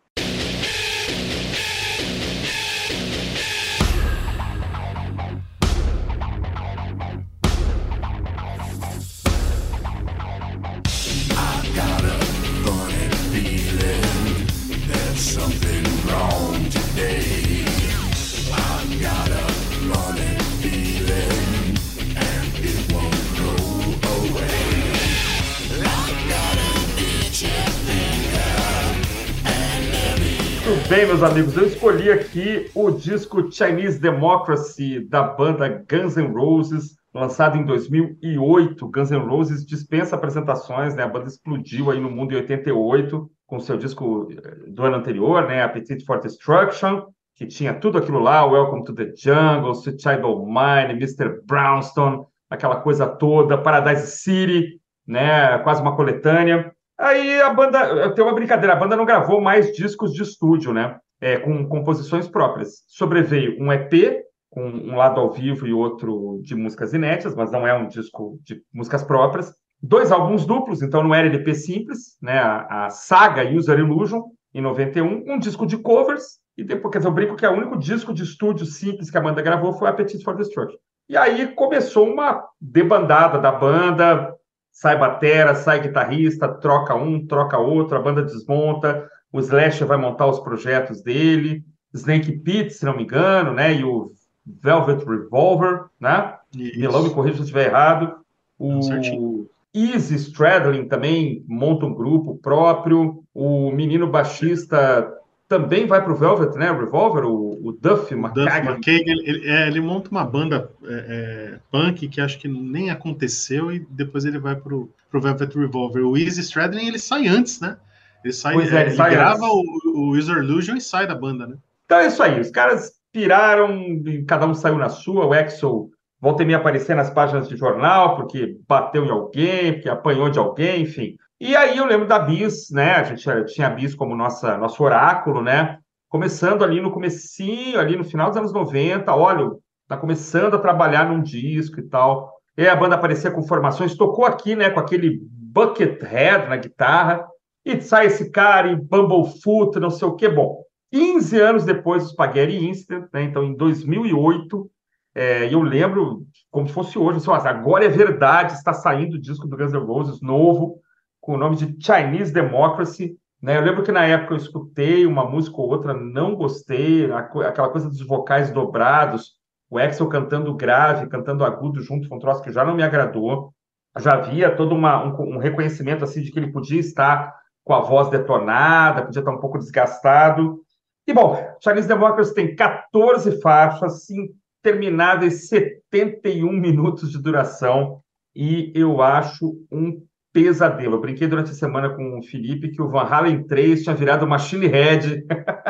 [31.18, 37.58] Meus amigos, eu escolhi aqui o disco Chinese Democracy da banda Guns N' Roses, lançado
[37.58, 38.88] em 2008.
[38.88, 41.02] Guns N' Roses dispensa apresentações, né?
[41.02, 45.48] A banda explodiu aí no mundo em 88 com seu disco eh, do ano anterior,
[45.48, 45.60] né?
[45.60, 51.40] Appetite for Destruction, que tinha tudo aquilo lá, Welcome to the Jungle, O' Mine, Mr.
[51.44, 55.58] Brownstone, aquela coisa toda, Paradise City, né?
[55.64, 56.72] Quase uma coletânea.
[56.96, 60.96] Aí a banda, tem uma brincadeira, a banda não gravou mais discos de estúdio, né?
[61.20, 62.84] É, com composições próprias.
[62.86, 67.66] Sobreveio um EP, com um lado ao vivo e outro de músicas inéditas, mas não
[67.66, 69.52] é um disco de músicas próprias.
[69.80, 72.38] Dois álbuns duplos, então não era LP simples, né?
[72.38, 74.22] A, a Saga User Illusion,
[74.54, 77.56] em 91, um disco de covers, e depois, quer dizer, eu brinco que é o
[77.56, 80.76] único disco de estúdio simples que a banda gravou foi Appetite for Destruction.
[81.08, 84.34] E aí começou uma debandada da banda,
[84.72, 90.26] sai batera, sai guitarrista, troca um, troca outro, a banda desmonta, o Slash vai montar
[90.26, 94.12] os projetos dele, Snake Pit, se não me engano, né, e o
[94.46, 96.78] Velvet Revolver, né, Isso.
[96.78, 98.16] Milão me corrija se eu estiver errado,
[98.58, 99.48] o certinho.
[99.74, 105.14] Easy Stradlin também monta um grupo próprio, o menino baixista
[105.48, 109.80] também vai para o Velvet, né, Revolver, o, o Duff Duff McKagan, ele, é, ele
[109.80, 114.56] monta uma banda é, é, punk que acho que nem aconteceu e depois ele vai
[114.56, 116.04] pro, pro Velvet Revolver.
[116.04, 117.78] O Easy Stradlin, ele sai antes, né?
[118.24, 119.62] Ele sai, Pois é, ele ele sai grava o,
[119.94, 121.56] o User Illusion e sai da banda, né?
[121.84, 125.90] Então é isso aí, os caras piraram, cada um saiu na sua, o Axel
[126.20, 130.38] volta e meia aparecer nas páginas de jornal, porque bateu em alguém, porque apanhou de
[130.38, 131.16] alguém, enfim.
[131.40, 134.82] E aí eu lembro da Bis, né, a gente tinha a Bis como nossa, nosso
[134.82, 139.50] oráculo, né, começando ali no comecinho, ali no final dos anos 90, olha,
[139.86, 142.32] tá começando a trabalhar num disco e tal.
[142.56, 147.24] E aí a banda aparecia com formações, tocou aqui, né, com aquele Buckethead na guitarra,
[147.72, 150.28] e sai esse cara e Bumblefoot, não sei o quê.
[150.28, 150.62] Bom,
[150.92, 153.22] 15 anos depois do Spaghetti Incident, né?
[153.22, 154.70] Então, em 2008,
[155.14, 159.20] é, eu lembro como se fosse hoje, assim, "Nossa, agora é verdade, está saindo o
[159.20, 160.80] disco do Guns N' Roses novo,
[161.20, 163.18] com o nome de Chinese Democracy.
[163.42, 163.56] Né?
[163.58, 167.88] Eu lembro que na época eu escutei uma música ou outra, não gostei, aquela coisa
[167.88, 169.38] dos vocais dobrados,
[169.70, 173.52] o Axel cantando grave, cantando agudo junto, foi um troço que já não me agradou.
[173.98, 177.34] Já havia todo uma, um, um reconhecimento assim de que ele podia estar
[177.68, 180.62] com a voz detonada, podia estar um pouco desgastado.
[181.06, 188.00] E bom, Chinese Democracy tem 14 faixas, intermináveis 71 minutos de duração,
[188.34, 190.02] e eu acho um
[190.32, 190.96] pesadelo.
[190.96, 194.26] Eu brinquei durante a semana com o Felipe que o Van Halen 3 tinha virado
[194.26, 195.26] Machine Head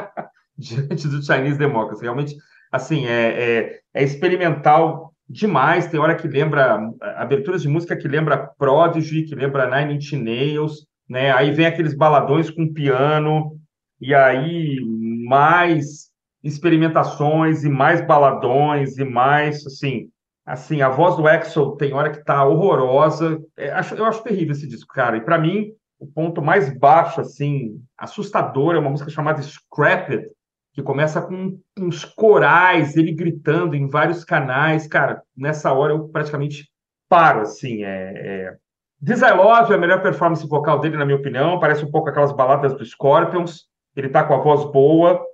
[0.57, 2.03] diante do Chinese Democracy.
[2.03, 2.36] Realmente,
[2.70, 5.88] assim, é, é, é experimental demais.
[5.88, 6.78] Tem hora que lembra
[7.16, 11.32] aberturas de música que lembra Prodigy, que lembra Nine Inch Nails, né?
[11.32, 13.59] Aí vem aqueles baladões com piano,
[14.00, 14.78] e aí
[15.26, 16.09] mais
[16.42, 20.09] experimentações e mais baladões e mais, assim,
[20.46, 23.38] assim, a voz do Axel tem hora que tá horrorosa.
[23.56, 25.16] É, acho, eu acho terrível esse disco, cara.
[25.16, 30.30] E para mim, o ponto mais baixo, assim, assustador, é uma música chamada Scrap It,
[30.72, 34.86] que começa com uns corais, ele gritando em vários canais.
[34.86, 36.70] Cara, nessa hora eu praticamente
[37.09, 38.12] paro, assim, é...
[38.14, 38.56] é...
[39.05, 41.61] This I Love é a melhor performance vocal dele, na minha opinião.
[41.61, 43.66] Parece um pouco aquelas baladas do Scorpions.
[43.94, 45.24] Ele tá com a voz boa.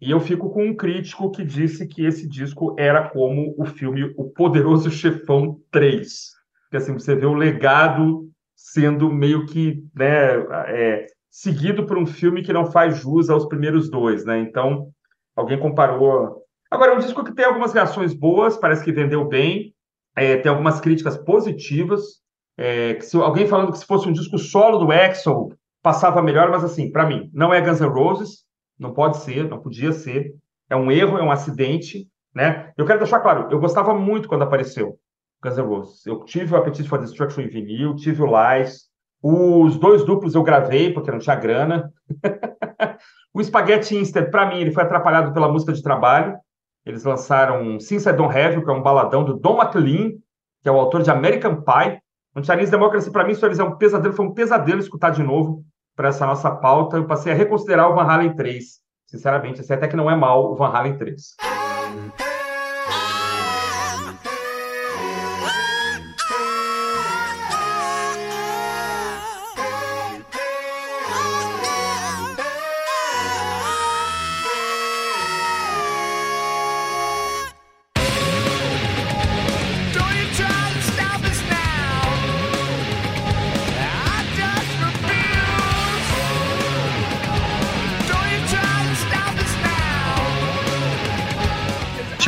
[0.00, 4.14] E eu fico com um crítico que disse que esse disco era como o filme
[4.16, 6.30] O Poderoso Chefão 3.
[6.70, 10.36] Que assim, você vê o legado sendo meio que né,
[10.68, 14.38] é, seguido por um filme que não faz jus aos primeiros dois, né?
[14.38, 14.88] Então,
[15.36, 16.42] alguém comparou.
[16.70, 19.74] Agora, é um disco que tem algumas reações boas, parece que vendeu bem,
[20.16, 22.20] é, tem algumas críticas positivas.
[22.62, 25.48] É, que se, alguém falando que se fosse um disco solo do Axel
[25.82, 28.44] passava melhor, mas assim, para mim, não é Guns N' Roses,
[28.78, 30.34] não pode ser, não podia ser.
[30.68, 32.70] É um erro, é um acidente, né?
[32.76, 34.98] Eu quero deixar claro, eu gostava muito quando apareceu
[35.42, 36.04] Guns N' Roses.
[36.04, 38.90] Eu tive o Appetite for Destruction em vinil, tive o Lies.
[39.22, 41.90] Os dois duplos eu gravei, porque não tinha grana.
[43.32, 46.36] o Spaghetti Instant, para mim, ele foi atrapalhado pela música de trabalho.
[46.84, 50.10] Eles lançaram Since I Don't Have que é um baladão do Don McLean,
[50.60, 51.98] que é o autor de American Pie.
[52.34, 55.64] O Chinese Democracy, para mim, isso é um pesadelo, foi um pesadelo escutar de novo
[55.96, 56.96] para essa nossa pauta.
[56.96, 58.64] Eu passei a reconsiderar o Van Halen 3.
[59.06, 61.20] Sinceramente, assim, até que não é mal o Van Halen 3.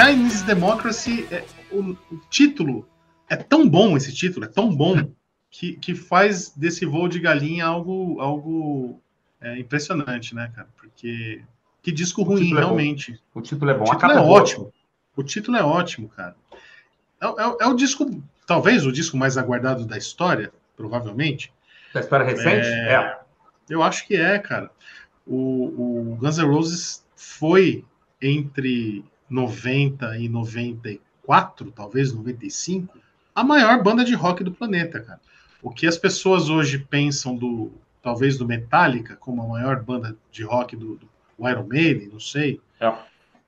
[0.05, 2.89] Chinese Democracy, é, o, o título
[3.29, 4.97] é tão bom, esse título é tão bom,
[5.49, 9.01] que, que faz desse voo de galinha algo, algo
[9.41, 10.69] é, impressionante, né, cara?
[10.77, 11.43] Porque
[11.83, 13.21] que disco ruim, é realmente.
[13.35, 13.85] O título é bom.
[13.85, 14.41] O título é boa.
[14.41, 14.73] ótimo.
[15.17, 16.35] O título é ótimo, cara.
[17.21, 21.53] É, é- é o disco, talvez o disco mais aguardado da história, provavelmente.
[21.95, 22.67] Da história recente?
[22.67, 22.95] É.
[22.95, 23.21] É.
[23.69, 24.71] Eu acho que é, cara.
[25.25, 27.85] O, o Guns N' Roses foi
[28.21, 32.99] entre 90 e 94, talvez 95,
[33.35, 35.21] a maior banda de rock do planeta, cara.
[35.63, 37.73] O que as pessoas hoje pensam do,
[38.03, 40.97] talvez do Metallica como a maior banda de rock do,
[41.39, 42.93] do Iron Maiden, não sei, É.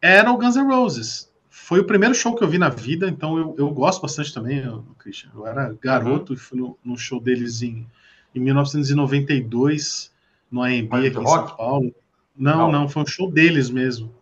[0.01, 1.31] era o Guns N' Roses.
[1.51, 4.59] Foi o primeiro show que eu vi na vida, então eu, eu gosto bastante também,
[4.59, 5.31] eu, Christian.
[5.35, 7.87] Eu era garoto e fui no, no show deles em,
[8.35, 10.13] em 1992,
[10.51, 11.49] no AMB aqui em rock?
[11.49, 11.95] São Paulo.
[12.37, 12.73] Não, Não.
[12.73, 14.13] não, foi um show deles mesmo.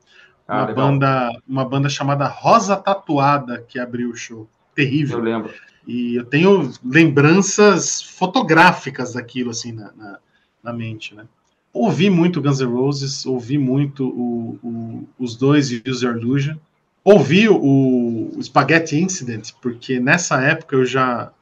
[0.53, 0.75] Ah, uma, legal.
[0.87, 4.47] banda, uma banda chamada Rosa Tatuada que abriu o show.
[4.75, 5.19] Terrível.
[5.19, 5.51] Eu lembro.
[5.87, 10.19] E eu tenho lembranças fotográficas daquilo, assim, na, na,
[10.63, 11.25] na mente, né?
[11.73, 16.57] Ouvi muito Guns N' Roses, ouvi muito o, o- os dois e User Illusion.
[17.03, 21.33] Ouvi o, o Spaghetti Incident, porque nessa época eu já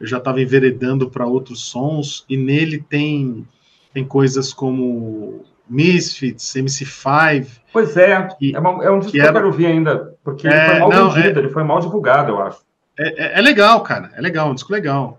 [0.00, 3.46] eu já estava enveredando para outros sons, e nele tem,
[3.92, 9.26] tem coisas como Misfits, MC5, Pois é, Que- é, uma- é um disco que que,
[9.26, 12.30] eu quero ouvir ainda, porque É, ele foi mal não, vendido, ele foi mal divulgado,
[12.32, 12.58] eu acho.
[12.98, 14.10] É, é- é legal, cara.
[14.14, 15.18] É legal, um disco legal.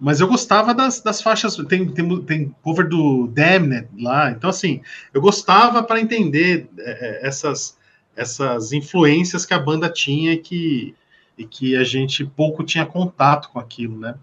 [0.00, 1.54] Mas eu gostava das, das faixas.
[1.68, 4.32] Tem, tem, tem cover do Damned lá.
[4.32, 4.82] Então, assim,
[5.14, 6.90] eu gostava para entender é,
[7.24, 7.78] é, essas,
[8.16, 10.94] essas influências que a banda tinha e que,
[11.38, 14.16] e que a gente pouco tinha contato com aquilo, né?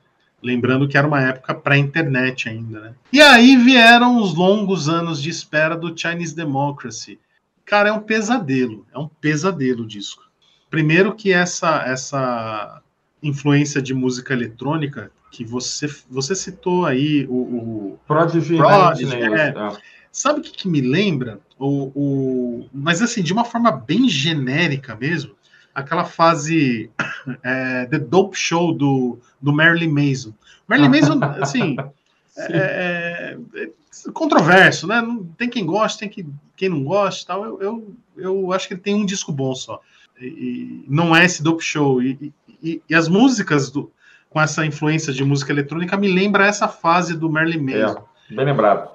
[0.44, 2.94] Lembrando que era uma época pré-internet ainda, né?
[3.14, 7.20] E aí vieram os longos anos de espera do Chinese Democracy.
[7.66, 8.86] Cara, é um pesadelo.
[8.94, 10.24] É um pesadelo o disco.
[10.70, 12.82] Primeiro que essa essa
[13.22, 19.50] influência de música eletrônica que você você citou aí o, o- Prodigy, Prodigy, Inch é.
[19.50, 19.78] É.
[20.12, 24.96] sabe o que, que me lembra o, o mas assim de uma forma bem genérica
[24.96, 25.36] mesmo
[25.74, 26.90] aquela fase
[27.44, 30.34] é, The Dope Show do, do Marilyn Manson
[30.68, 31.76] Marilyn Manson assim
[32.38, 33.70] é, é- é
[34.14, 35.04] controverso, né?
[35.38, 37.44] Tem quem gosta, tem que, quem não gosta, tal.
[37.46, 39.82] Eu, eu, eu acho que ele tem um disco bom só.
[40.20, 42.02] E, e não é esse dope show.
[42.02, 43.92] E, e- e as músicas do,
[44.30, 47.70] com essa influência de música eletrônica me lembra essa fase do Marilyn.
[48.30, 48.92] É, bem lembrado.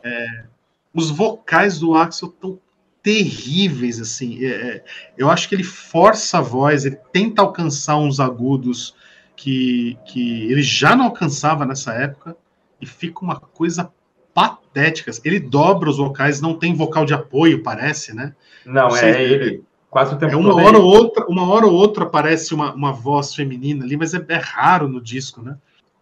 [0.94, 2.58] Os vocais do Axel estão
[3.06, 4.44] terríveis, assim.
[4.44, 4.84] É, é,
[5.16, 8.96] eu acho que ele força a voz, ele tenta alcançar uns agudos
[9.36, 12.36] que, que ele já não alcançava nessa época
[12.80, 13.92] e fica uma coisa
[14.34, 15.12] patética.
[15.24, 18.34] Ele dobra os vocais, não tem vocal de apoio, parece, né?
[18.64, 19.62] Não, Não é ele.
[19.88, 20.64] Quase o tempo É uma todo.
[20.64, 20.84] hora ele.
[20.84, 24.36] ou outra, uma hora ou outra aparece uma, uma voz feminina ali, mas é, é
[24.36, 25.56] raro no disco, né?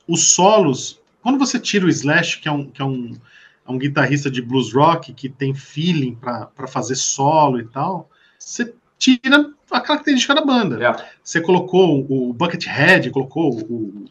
[0.09, 3.13] Os solos, quando você tira o Slash, que é um, que é um,
[3.67, 8.09] é um guitarrista de blues rock que tem feeling para fazer solo e tal,
[8.39, 10.83] você tira a característica da banda.
[10.85, 10.95] É.
[11.23, 14.05] Você colocou o Buckethead, colocou o, o-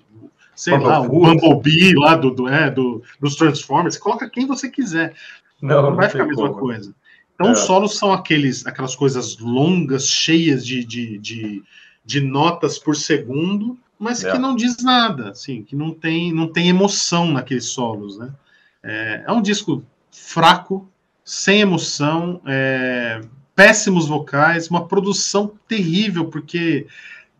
[0.56, 1.08] sei lá, o.
[1.10, 5.14] Bumblebee lá do, do, é, do, dos Transformers, você coloca quem você quiser
[5.62, 6.60] Não, não vai ficar a mesma como.
[6.60, 6.94] coisa.
[7.36, 7.52] Então, É.
[7.54, 11.64] os solos são aqueles, aquelas coisas longas, cheias de, de, de,
[12.06, 14.32] de notas por segundo, mas É.
[14.32, 18.32] que não diz nada, assim, que não tem, não tem emoção naqueles solos, né?
[18.84, 20.90] É, é um disco fraco,
[21.24, 23.22] sem emoção, é,
[23.56, 26.86] péssimos vocais, uma produção terrível, porque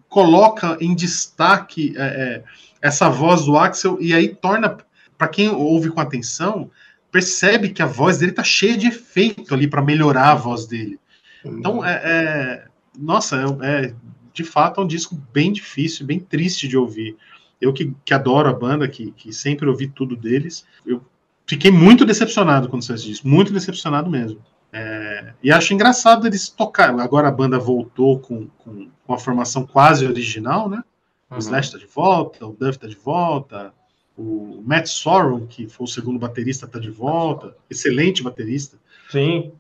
[0.08, 2.44] coloca em destaque é, é,
[2.82, 4.78] essa voz do Axel e aí torna,
[5.18, 6.70] para quem ouve com atenção,
[7.12, 11.00] percebe que a voz dele tá cheia de efeito ali para melhorar a voz dele.
[11.46, 12.66] Então, é, é-
[12.98, 13.94] nossa, é, é-
[14.34, 17.16] de fato é um disco bem difícil, bem triste de ouvir.
[17.62, 21.04] Eu que, que adoro a banda, que, que sempre ouvi tudo deles, eu
[21.46, 24.40] fiquei muito decepcionado quando saiu esse disco, muito decepcionado mesmo.
[24.72, 27.00] É, e acho engraçado eles tocar.
[27.00, 30.84] Agora a banda voltou com, com, com a formação quase original, né?
[31.30, 31.40] O Uhum.
[31.40, 33.74] Slash tá de volta, o Duff tá de volta,
[34.18, 37.56] o Matt Sorum, que foi o segundo baterista, tá de volta.
[37.70, 38.78] Excelente baterista.
[39.10, 39.52] Sim,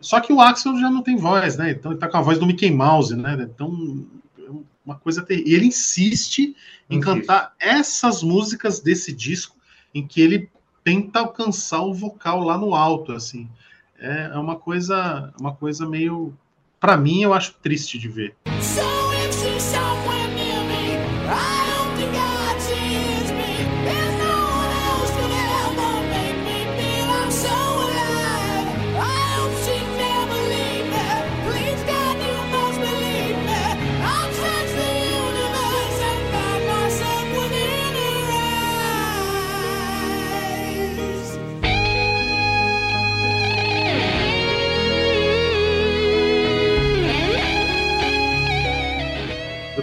[0.00, 1.70] Só que o Axel já não tem voz, né?
[1.70, 3.36] Então ele tá com a voz do Mickey Mouse, né?
[3.40, 4.06] Então,
[4.38, 4.50] é
[4.84, 5.52] uma coisa terrível.
[5.52, 6.56] E ele insiste
[6.88, 9.56] em cantar essas músicas desse disco
[9.94, 10.50] em que ele
[10.88, 13.46] tenta alcançar o vocal lá no alto, assim.
[13.98, 16.32] É é uma coisa, uma coisa meio,
[16.80, 18.34] Pra mim, eu acho triste de ver.
[18.62, 18.97] So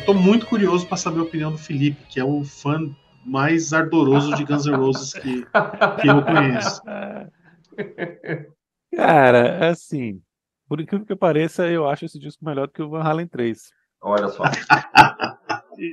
[0.06, 2.80] tô muito curioso para saber a opinião do Felipe, que é o fã
[3.26, 5.44] mais ardoroso de Guns N' Roses que,
[6.02, 6.82] que eu conheço.
[8.96, 10.22] Cara, assim,
[10.68, 13.60] por incrível que pareça, eu acho esse disco melhor do que o Van Halen 3.
[14.02, 14.44] Olha só.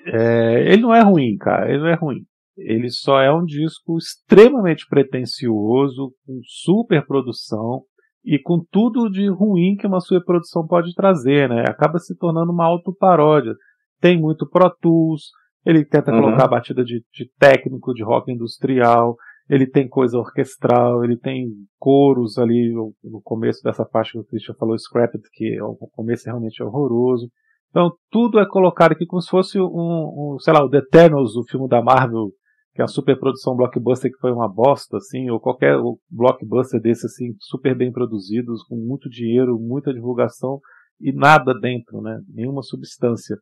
[0.07, 2.25] É, ele não é ruim, cara, ele não é ruim.
[2.57, 7.83] Ele só é um disco extremamente pretensioso, com super produção
[8.25, 11.65] e com tudo de ruim que uma superprodução pode trazer, né?
[11.67, 13.55] Acaba se tornando uma autoparódia.
[14.03, 15.31] Tem muito Pro Tools,
[15.65, 16.21] ele tenta Uhum.
[16.21, 19.17] colocar a batida de, de técnico, de rock industrial,
[19.49, 24.57] ele tem coisa orquestral, ele tem coros ali no, começo dessa parte que o Christian
[24.59, 27.29] falou, Scrapped, que é o começo é realmente horroroso.
[27.71, 31.37] Então tudo é colocado aqui como se fosse um, um, sei lá, o The Eternals,
[31.37, 32.33] o filme da Marvel,
[32.75, 35.77] que é uma super produção blockbuster que foi uma bosta, assim, ou qualquer
[36.11, 40.59] blockbuster desse, assim, super bem produzidos, com muito dinheiro, muita divulgação
[41.01, 42.19] e nada dentro, né?
[42.29, 43.37] Nenhuma substância.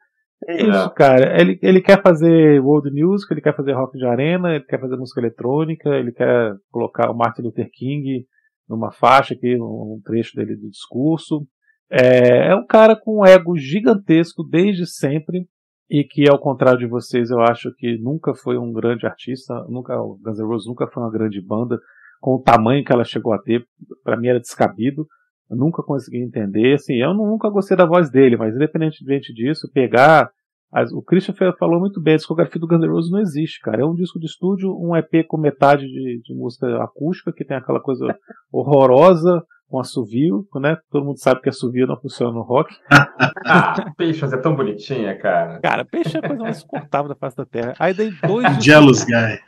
[0.48, 1.40] É isso, cara.
[1.40, 4.96] Ele, ele quer fazer world music, ele quer fazer rock de arena, ele quer fazer
[4.96, 8.24] música eletrônica, ele quer colocar o Martin Luther King
[8.68, 11.46] numa faixa aqui, um trecho dele do discurso.
[11.90, 15.46] É, é um cara com um ego gigantesco desde sempre
[15.90, 20.00] e que ao contrário de vocês eu acho que nunca foi um grande artista, nunca
[20.00, 21.80] o Guns N' Roses nunca foi uma grande banda
[22.20, 23.64] com o tamanho que ela chegou a ter,
[24.04, 25.06] para mim era descabido.
[25.50, 30.30] Eu nunca consegui entender, assim, eu nunca gostei da voz dele, mas independentemente disso, pegar
[30.72, 33.58] as- o Christian fe- falou muito bem, a discografia do Guns N' Roses não existe,
[33.60, 33.82] cara.
[33.82, 37.56] É um disco de estúdio, um EP com metade de, de música acústica, que tem
[37.56, 38.06] aquela coisa
[38.52, 40.76] horrorosa, com assovio, né?
[40.90, 42.74] Todo mundo sabe que assovio não funciona no rock.
[43.46, 45.58] Ah, Peixes é tão bonitinha, cara.
[45.60, 47.74] Cara, peixe é a coisa mais insuportável da face da Terra.
[47.78, 49.14] Aí dei dois Jealous Guy.
[49.14, 49.40] É,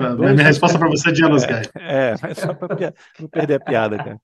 [0.00, 1.62] Minha dois minha resposta para você é Jealous Guy.
[1.76, 2.68] É, mas só pra
[3.20, 4.18] não perder a piada, cara.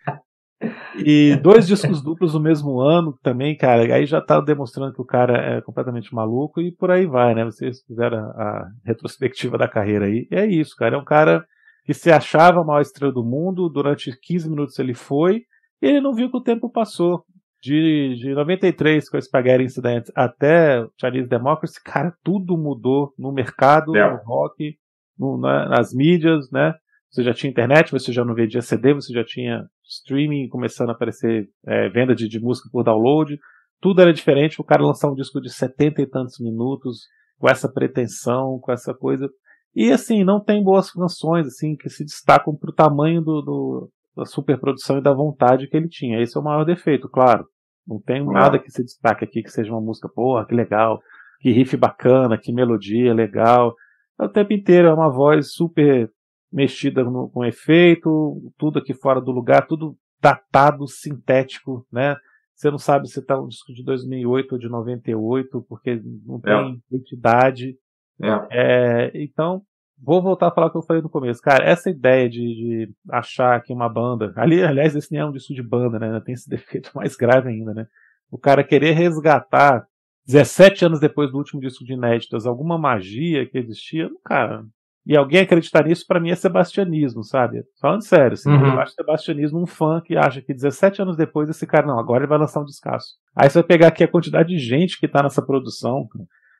[0.98, 3.82] E dois discos duplos no mesmo ano também, cara.
[3.94, 7.44] Aí já tá demonstrando que o cara é completamente maluco e por aí vai, né?
[7.44, 10.26] Vocês fizeram a, a retrospectiva da carreira aí.
[10.30, 10.96] E é isso, cara.
[10.96, 11.44] É um cara
[11.84, 13.68] que se achava a maior estrela do mundo.
[13.68, 15.42] Durante 15 minutos ele foi
[15.82, 17.24] e ele não viu que o tempo passou.
[17.62, 23.32] De, de 93, com o Spaghetti Incident, até o Chinese Democracy, cara, tudo mudou no
[23.32, 24.09] mercado, É.
[24.09, 24.76] no rock,
[25.18, 26.74] no- na- nas mídias, né?
[27.11, 30.92] Você já tinha internet, você já não vendia CD, você já tinha streaming começando a
[30.92, 33.38] aparecer é, venda de, de música por download.
[33.80, 34.61] Tudo era diferente.
[34.61, 37.00] O cara lançar um disco de setenta e tantos minutos,
[37.38, 39.28] com essa pretensão, com essa coisa.
[39.74, 44.24] E assim, não tem boas canções assim que se destacam pro tamanho do, do- da
[44.24, 46.20] superprodução e da vontade que ele tinha.
[46.20, 47.46] Esse é o maior defeito, claro.
[47.86, 50.98] Não tem nada que se destaque aqui que seja uma música, porra, que legal,
[51.40, 53.74] que riff bacana, que melodia legal.
[54.18, 56.11] O tempo inteiro é uma voz super
[56.57, 62.16] mexida no- com efeito, tudo aqui fora do lugar, tudo datado, sintético, né?
[62.54, 66.52] Você não sabe se tá um disco de 2008 ou de 98, porque não tem
[66.90, 66.96] É.
[66.96, 67.76] identidade.
[68.22, 68.46] É.
[68.50, 69.61] É, então,
[70.02, 71.42] vou voltar a falar o que eu falei no começo.
[71.42, 74.32] Cara, essa ideia de, de achar que uma banda.
[74.36, 76.18] Ali, aliás, esse nem é um disco de banda, né?
[76.24, 77.86] Tem esse defeito mais grave ainda, né?
[78.30, 79.86] O cara querer resgatar
[80.26, 84.64] 17 anos depois do último disco de inéditas alguma magia que existia, cara.
[85.07, 87.62] E alguém acreditar nisso, pra mim, é sebastianismo, sabe?
[87.80, 88.72] Falando sério, assim, Uhum.
[88.74, 92.24] eu acho sebastianismo um fã que acha que 17 anos depois esse cara, não, agora
[92.24, 93.14] ele vai lançar um descasso.
[93.36, 96.07] Aí você vai pegar aqui a quantidade de gente que tá nessa produção,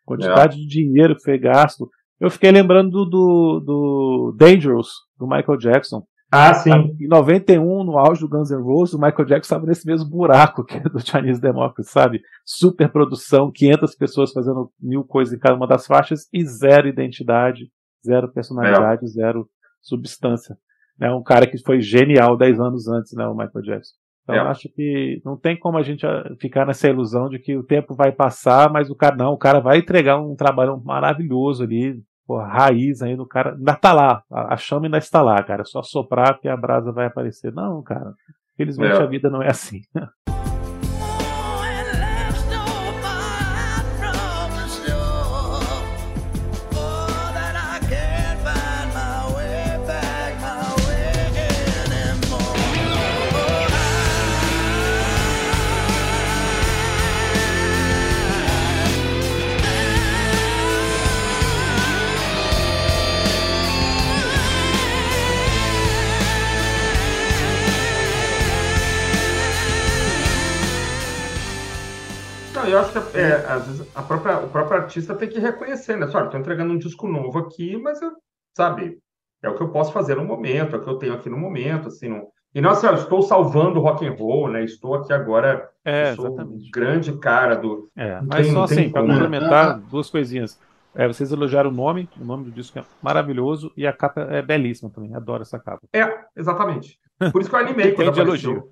[0.05, 1.91] quantidade de dinheiro que foi gasto.
[2.21, 4.89] Eu fiquei lembrando do, do, do Dangerous,
[5.19, 6.03] do Michael Jackson.
[6.31, 6.71] Ah, sim.
[7.01, 10.65] Em 91, no auge do Guns N' Roses, o Michael Jackson estava nesse mesmo buraco
[10.65, 12.21] que é do Chinese Democracy, sabe?
[12.45, 17.69] Super produção, 500 pessoas fazendo mil coisas em cada uma das faixas e zero identidade,
[18.07, 19.47] zero personalidade, zero
[19.83, 20.57] substância.
[21.01, 23.95] É um cara que foi genial 10 anos antes, né, o Michael Jackson.
[24.23, 24.39] Então É.
[24.41, 27.63] eu acho que não tem como a gente ah, ficar nessa ilusão de que o
[27.63, 32.03] tempo vai passar, mas o cara não, o cara vai entregar um trabalho maravilhoso ali,
[32.27, 35.63] pô, raiz ainda, o cara ainda tá lá, a, a chama ainda está lá, cara,
[35.63, 37.53] é só soprar que a brasa vai aparecer.
[37.53, 38.13] Não, cara,
[38.57, 39.03] felizmente É.
[39.03, 39.83] a vida não é assim.
[72.67, 75.97] Não, eu acho que é, às vezes a própria, o próprio artista tem que reconhecer,
[75.97, 76.07] né?
[76.09, 78.13] Só, olha, tô entregando um disco novo aqui, mas eu,
[78.57, 78.99] sabe,
[79.43, 81.39] é o que eu posso fazer no momento, é o que eu tenho aqui no
[81.39, 82.27] momento, assim, não...
[82.55, 84.65] E não assim, ó, estou salvando o rock and roll, né?
[84.65, 86.69] Estou aqui agora, É, sou exatamente.
[86.69, 87.91] o grande cara do.
[87.95, 89.13] É, mas tem- só assim, para né?
[89.13, 90.59] complementar, duas coisinhas.
[90.95, 94.41] É, vocês elogiaram o nome, o nome do disco é maravilhoso e a capa é
[94.41, 95.15] belíssima também.
[95.15, 95.83] Adoro essa capa.
[95.93, 96.99] É, exatamente.
[97.31, 98.51] Por isso que eu animei quando de apareceu.
[98.53, 98.69] elogio.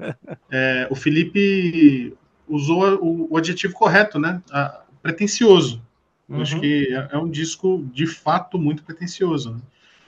[0.51, 2.17] É, o Felipe
[2.49, 4.43] usou o, o adjetivo correto, né?
[4.51, 5.83] Ah, pretencioso.
[6.29, 6.61] Eu Acho Uhum.
[6.61, 9.53] que é, é um disco de fato muito pretencioso.
[9.53, 9.61] né?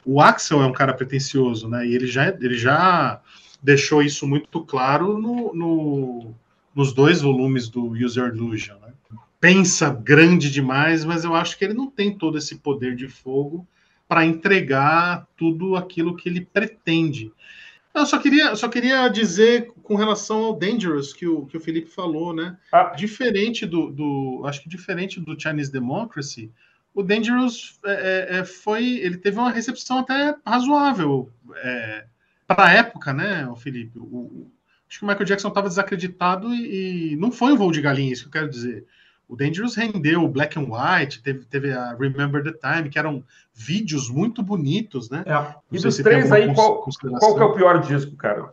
[0.04, 1.86] O Axel é um cara pretencioso, né?
[1.86, 3.20] E ele já, ele já
[3.62, 6.34] deixou isso muito claro no, no-
[6.74, 8.76] nos dois volumes do User Illusion.
[8.80, 8.92] Né?
[9.40, 13.66] Pensa grande demais, mas eu acho que ele não tem todo esse poder de fogo
[14.08, 17.32] para entregar tudo aquilo que ele pretende.
[17.94, 21.88] Eu só queria, só queria dizer com relação ao Dangerous que o, que o Felipe
[21.88, 22.56] falou, né?
[22.72, 22.92] Ah.
[22.96, 26.50] Diferente do, do, acho que diferente do Chinese Democracy,
[26.92, 31.30] o Dangerous é, é, é, foi, ele teve uma recepção até razoável
[32.48, 33.96] para a época, né, o Felipe?
[33.98, 34.52] O, o-
[34.88, 38.12] acho que o Michael Jackson estava desacreditado e, e não foi um voo de galinha,
[38.12, 38.84] isso que eu quero dizer.
[39.28, 43.24] O Dangerous rendeu o Black and White, teve, teve a Remember the Time, que eram
[43.52, 45.24] vídeos muito bonitos, né?
[45.26, 45.54] É.
[45.72, 46.82] E dos três aí, qual,
[47.18, 48.52] qual que é o pior disco, cara?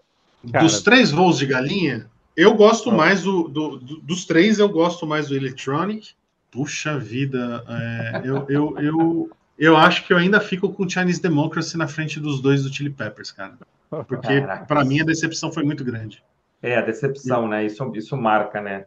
[0.51, 0.63] Cara.
[0.65, 2.93] Dos três voos de galinha, eu gosto Ah.
[2.93, 6.11] mais do, do- do- dos três, eu gosto mais do Electronic.
[6.51, 11.21] Puxa vida, é, eu, eu, eu, eu acho que eu ainda fico com o Chinese
[11.21, 13.57] Democracy na frente dos dois do Chili Peppers, cara.
[14.07, 16.23] Porque para mim a decepção foi muito grande.
[16.61, 17.65] É, a decepção, né?
[17.65, 18.85] Isso, isso marca, né?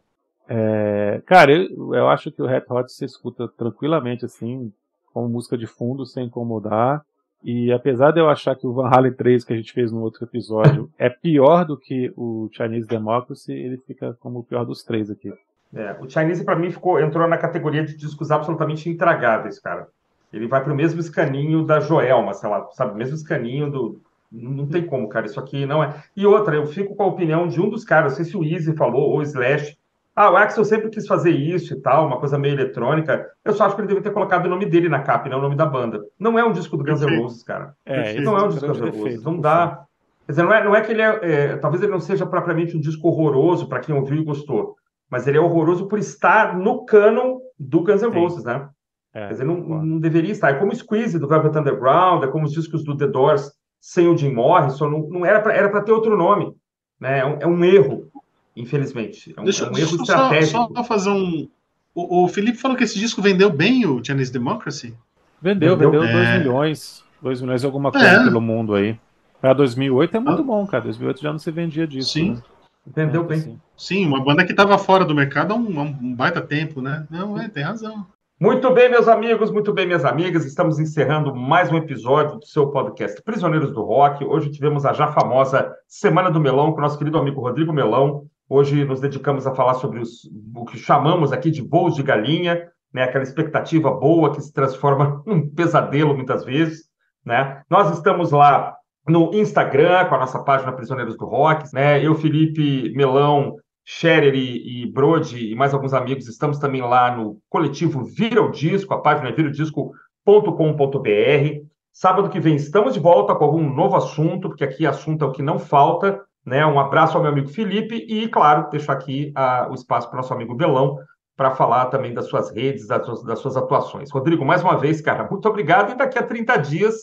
[0.49, 4.73] É, cara, eu, eu acho que o Red Hot se escuta tranquilamente, assim,
[5.13, 7.05] como música de fundo, sem incomodar.
[7.49, 10.01] E apesar de eu achar que o Van Halen 3, que a gente fez no
[10.01, 14.83] outro episódio, é pior do que o Chinese Democracy, ele fica como o pior dos
[14.83, 15.33] três aqui.
[15.73, 19.87] É, o Chinese, pra mim, ficou, entrou na categoria de discos absolutamente intragáveis, cara.
[20.33, 22.99] Ele vai pro mesmo escaninho da Joelma, sei lá, sabe?
[22.99, 24.01] Mesmo escaninho do.
[24.31, 25.27] Não não tem como, cara.
[25.27, 26.03] Isso aqui não é.
[26.17, 28.43] E outra, eu fico com a opinião de um dos caras, não sei se o
[28.43, 29.79] Easy falou ou o Slash.
[30.17, 33.31] Ah, o Axel sempre quis fazer isso e tal, uma coisa meio eletrônica.
[33.45, 35.39] Eu só acho que ele devia ter colocado o nome dele na capa e não
[35.39, 36.01] o nome da banda.
[36.19, 37.21] Não é um disco do Guns N'.
[37.21, 37.75] Roses, cara.
[37.85, 39.25] É, não é um disco do grande Guns N' Roses.
[39.25, 39.85] Não dá.
[40.25, 42.75] Quer dizer, não é, não é que ele é, é, Talvez ele não seja propriamente
[42.75, 44.75] um disco horroroso para quem ouviu e gostou,
[45.11, 48.19] mas ele é horroroso por estar no canon do Guns N' Sim.
[48.19, 48.69] Roses, né?
[49.13, 50.49] É, Quer dizer, não, não deveria estar.
[50.49, 54.09] É como o Squeeze do Velvet Underground, é como os discos do The Doors sem
[54.09, 54.89] o Jim Morrison.
[54.89, 56.55] Não, não era para era pra ter outro nome.
[56.99, 57.19] Né?
[57.19, 58.11] É, um, é um erro,
[58.57, 59.35] infelizmente.
[59.37, 60.73] É um, Deixa, é um erro eu só, estratégico.
[60.75, 61.49] só fazer um.
[61.95, 64.95] O, o Felipe falou que esse disco vendeu bem, o Chinese Democracy.
[65.41, 65.91] Vendeu, Vendeu?
[66.01, 66.39] vendeu 2 É.
[66.39, 67.05] milhões.
[67.23, 68.25] 2 milhões e alguma coisa É.
[68.25, 68.99] pelo mundo aí.
[69.41, 70.85] Pra 2008 é muito bom, cara.
[70.85, 72.11] 2008 já não se vendia disso.
[72.13, 72.31] Sim.
[72.33, 72.43] né?
[72.87, 73.39] Entendeu É, bem?
[73.39, 73.61] assim.
[73.77, 77.07] Sim, uma banda que estava fora do mercado há um, um baita tempo, né?
[77.11, 78.07] Não, é, tem razão.
[78.39, 80.45] Muito bem, meus amigos, muito bem, minhas amigas.
[80.45, 84.23] Estamos encerrando mais um episódio do seu podcast Prisioneiros do Rock.
[84.25, 88.27] Hoje tivemos a já famosa Semana do Melão com o nosso querido amigo Rodrigo Melão.
[88.49, 90.21] Hoje nos dedicamos a falar sobre os,
[90.55, 93.03] o que chamamos aqui de voos de galinha, né?
[93.03, 96.85] aquela expectativa boa que se transforma num pesadelo muitas vezes.
[97.25, 97.63] Né?
[97.69, 98.77] Nós estamos lá
[99.09, 101.73] no Instagram com a nossa página Prisioneiros do Rock.
[101.75, 102.05] Né?
[102.05, 107.39] Eu, Felipe Melão, Scherer e, e Brode e mais alguns amigos, estamos também lá no
[107.49, 111.67] coletivo Vira o Disco, a página é virodisco.com.br.
[111.93, 115.33] Sábado que vem estamos de volta com algum novo assunto, porque aqui assunto é o
[115.33, 116.21] que não falta.
[116.47, 116.65] Né?
[116.65, 120.23] Um abraço ao meu amigo Felipe e, claro, deixar aqui ah, o espaço para o
[120.23, 120.97] nosso amigo Belão
[121.37, 124.11] para falar também das suas redes, das suas, das suas atuações.
[124.13, 126.95] Rodrigo, mais uma vez, cara, muito obrigado e daqui a 30 dias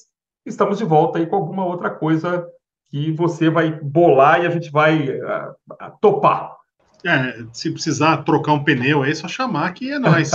[0.45, 2.47] estamos de volta aí com alguma outra coisa
[2.89, 6.55] que você vai bolar e a gente vai ah, topar.
[7.05, 10.31] É, se precisar trocar um pneu é só chamar que é nós.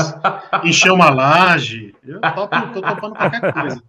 [0.63, 1.95] Encher uma laje.
[2.07, 3.83] Eu topo, tô topando qualquer coisa.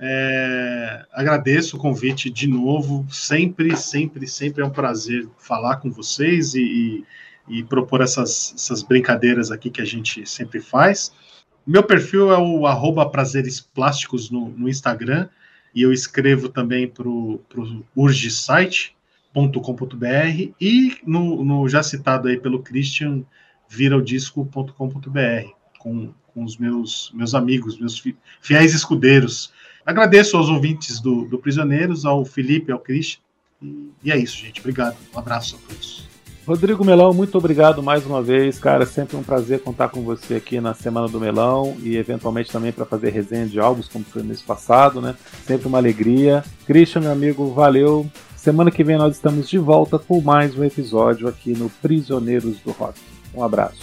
[0.00, 3.06] É, agradeço o convite de novo.
[3.10, 7.04] Sempre, sempre, sempre é um prazer falar com vocês e,
[7.48, 11.12] e, e propor essas, essas brincadeiras aqui que a gente sempre faz.
[11.64, 13.08] Meu perfil é o arroba
[14.30, 15.28] no, no Instagram
[15.72, 17.40] e eu escrevo também para o
[17.94, 18.97] Urge Site
[19.34, 23.22] .com.br e no, no, já citado aí pelo Christian
[23.68, 29.52] viraodisco.com.br com, com os meus, meus amigos, meus fi, fiéis escudeiros.
[29.84, 33.20] Agradeço aos ouvintes do, do Prisioneiros, ao Felipe, ao Christian.
[33.62, 34.60] E, e é isso, gente.
[34.60, 34.96] Obrigado.
[35.14, 36.08] Um abraço a todos.
[36.46, 38.86] Rodrigo Melão, muito obrigado mais uma vez, cara.
[38.86, 42.86] Sempre um prazer contar com você aqui na Semana do Melão e eventualmente também para
[42.86, 45.14] fazer resenha de álbuns, como foi no mês passado, né?
[45.46, 46.42] Sempre uma alegria.
[46.66, 48.10] Christian, meu amigo, valeu.
[48.48, 52.70] Semana que vem nós estamos de volta com mais um episódio aqui no Prisioneiros do
[52.70, 52.98] Rock.
[53.34, 53.76] Um abraço.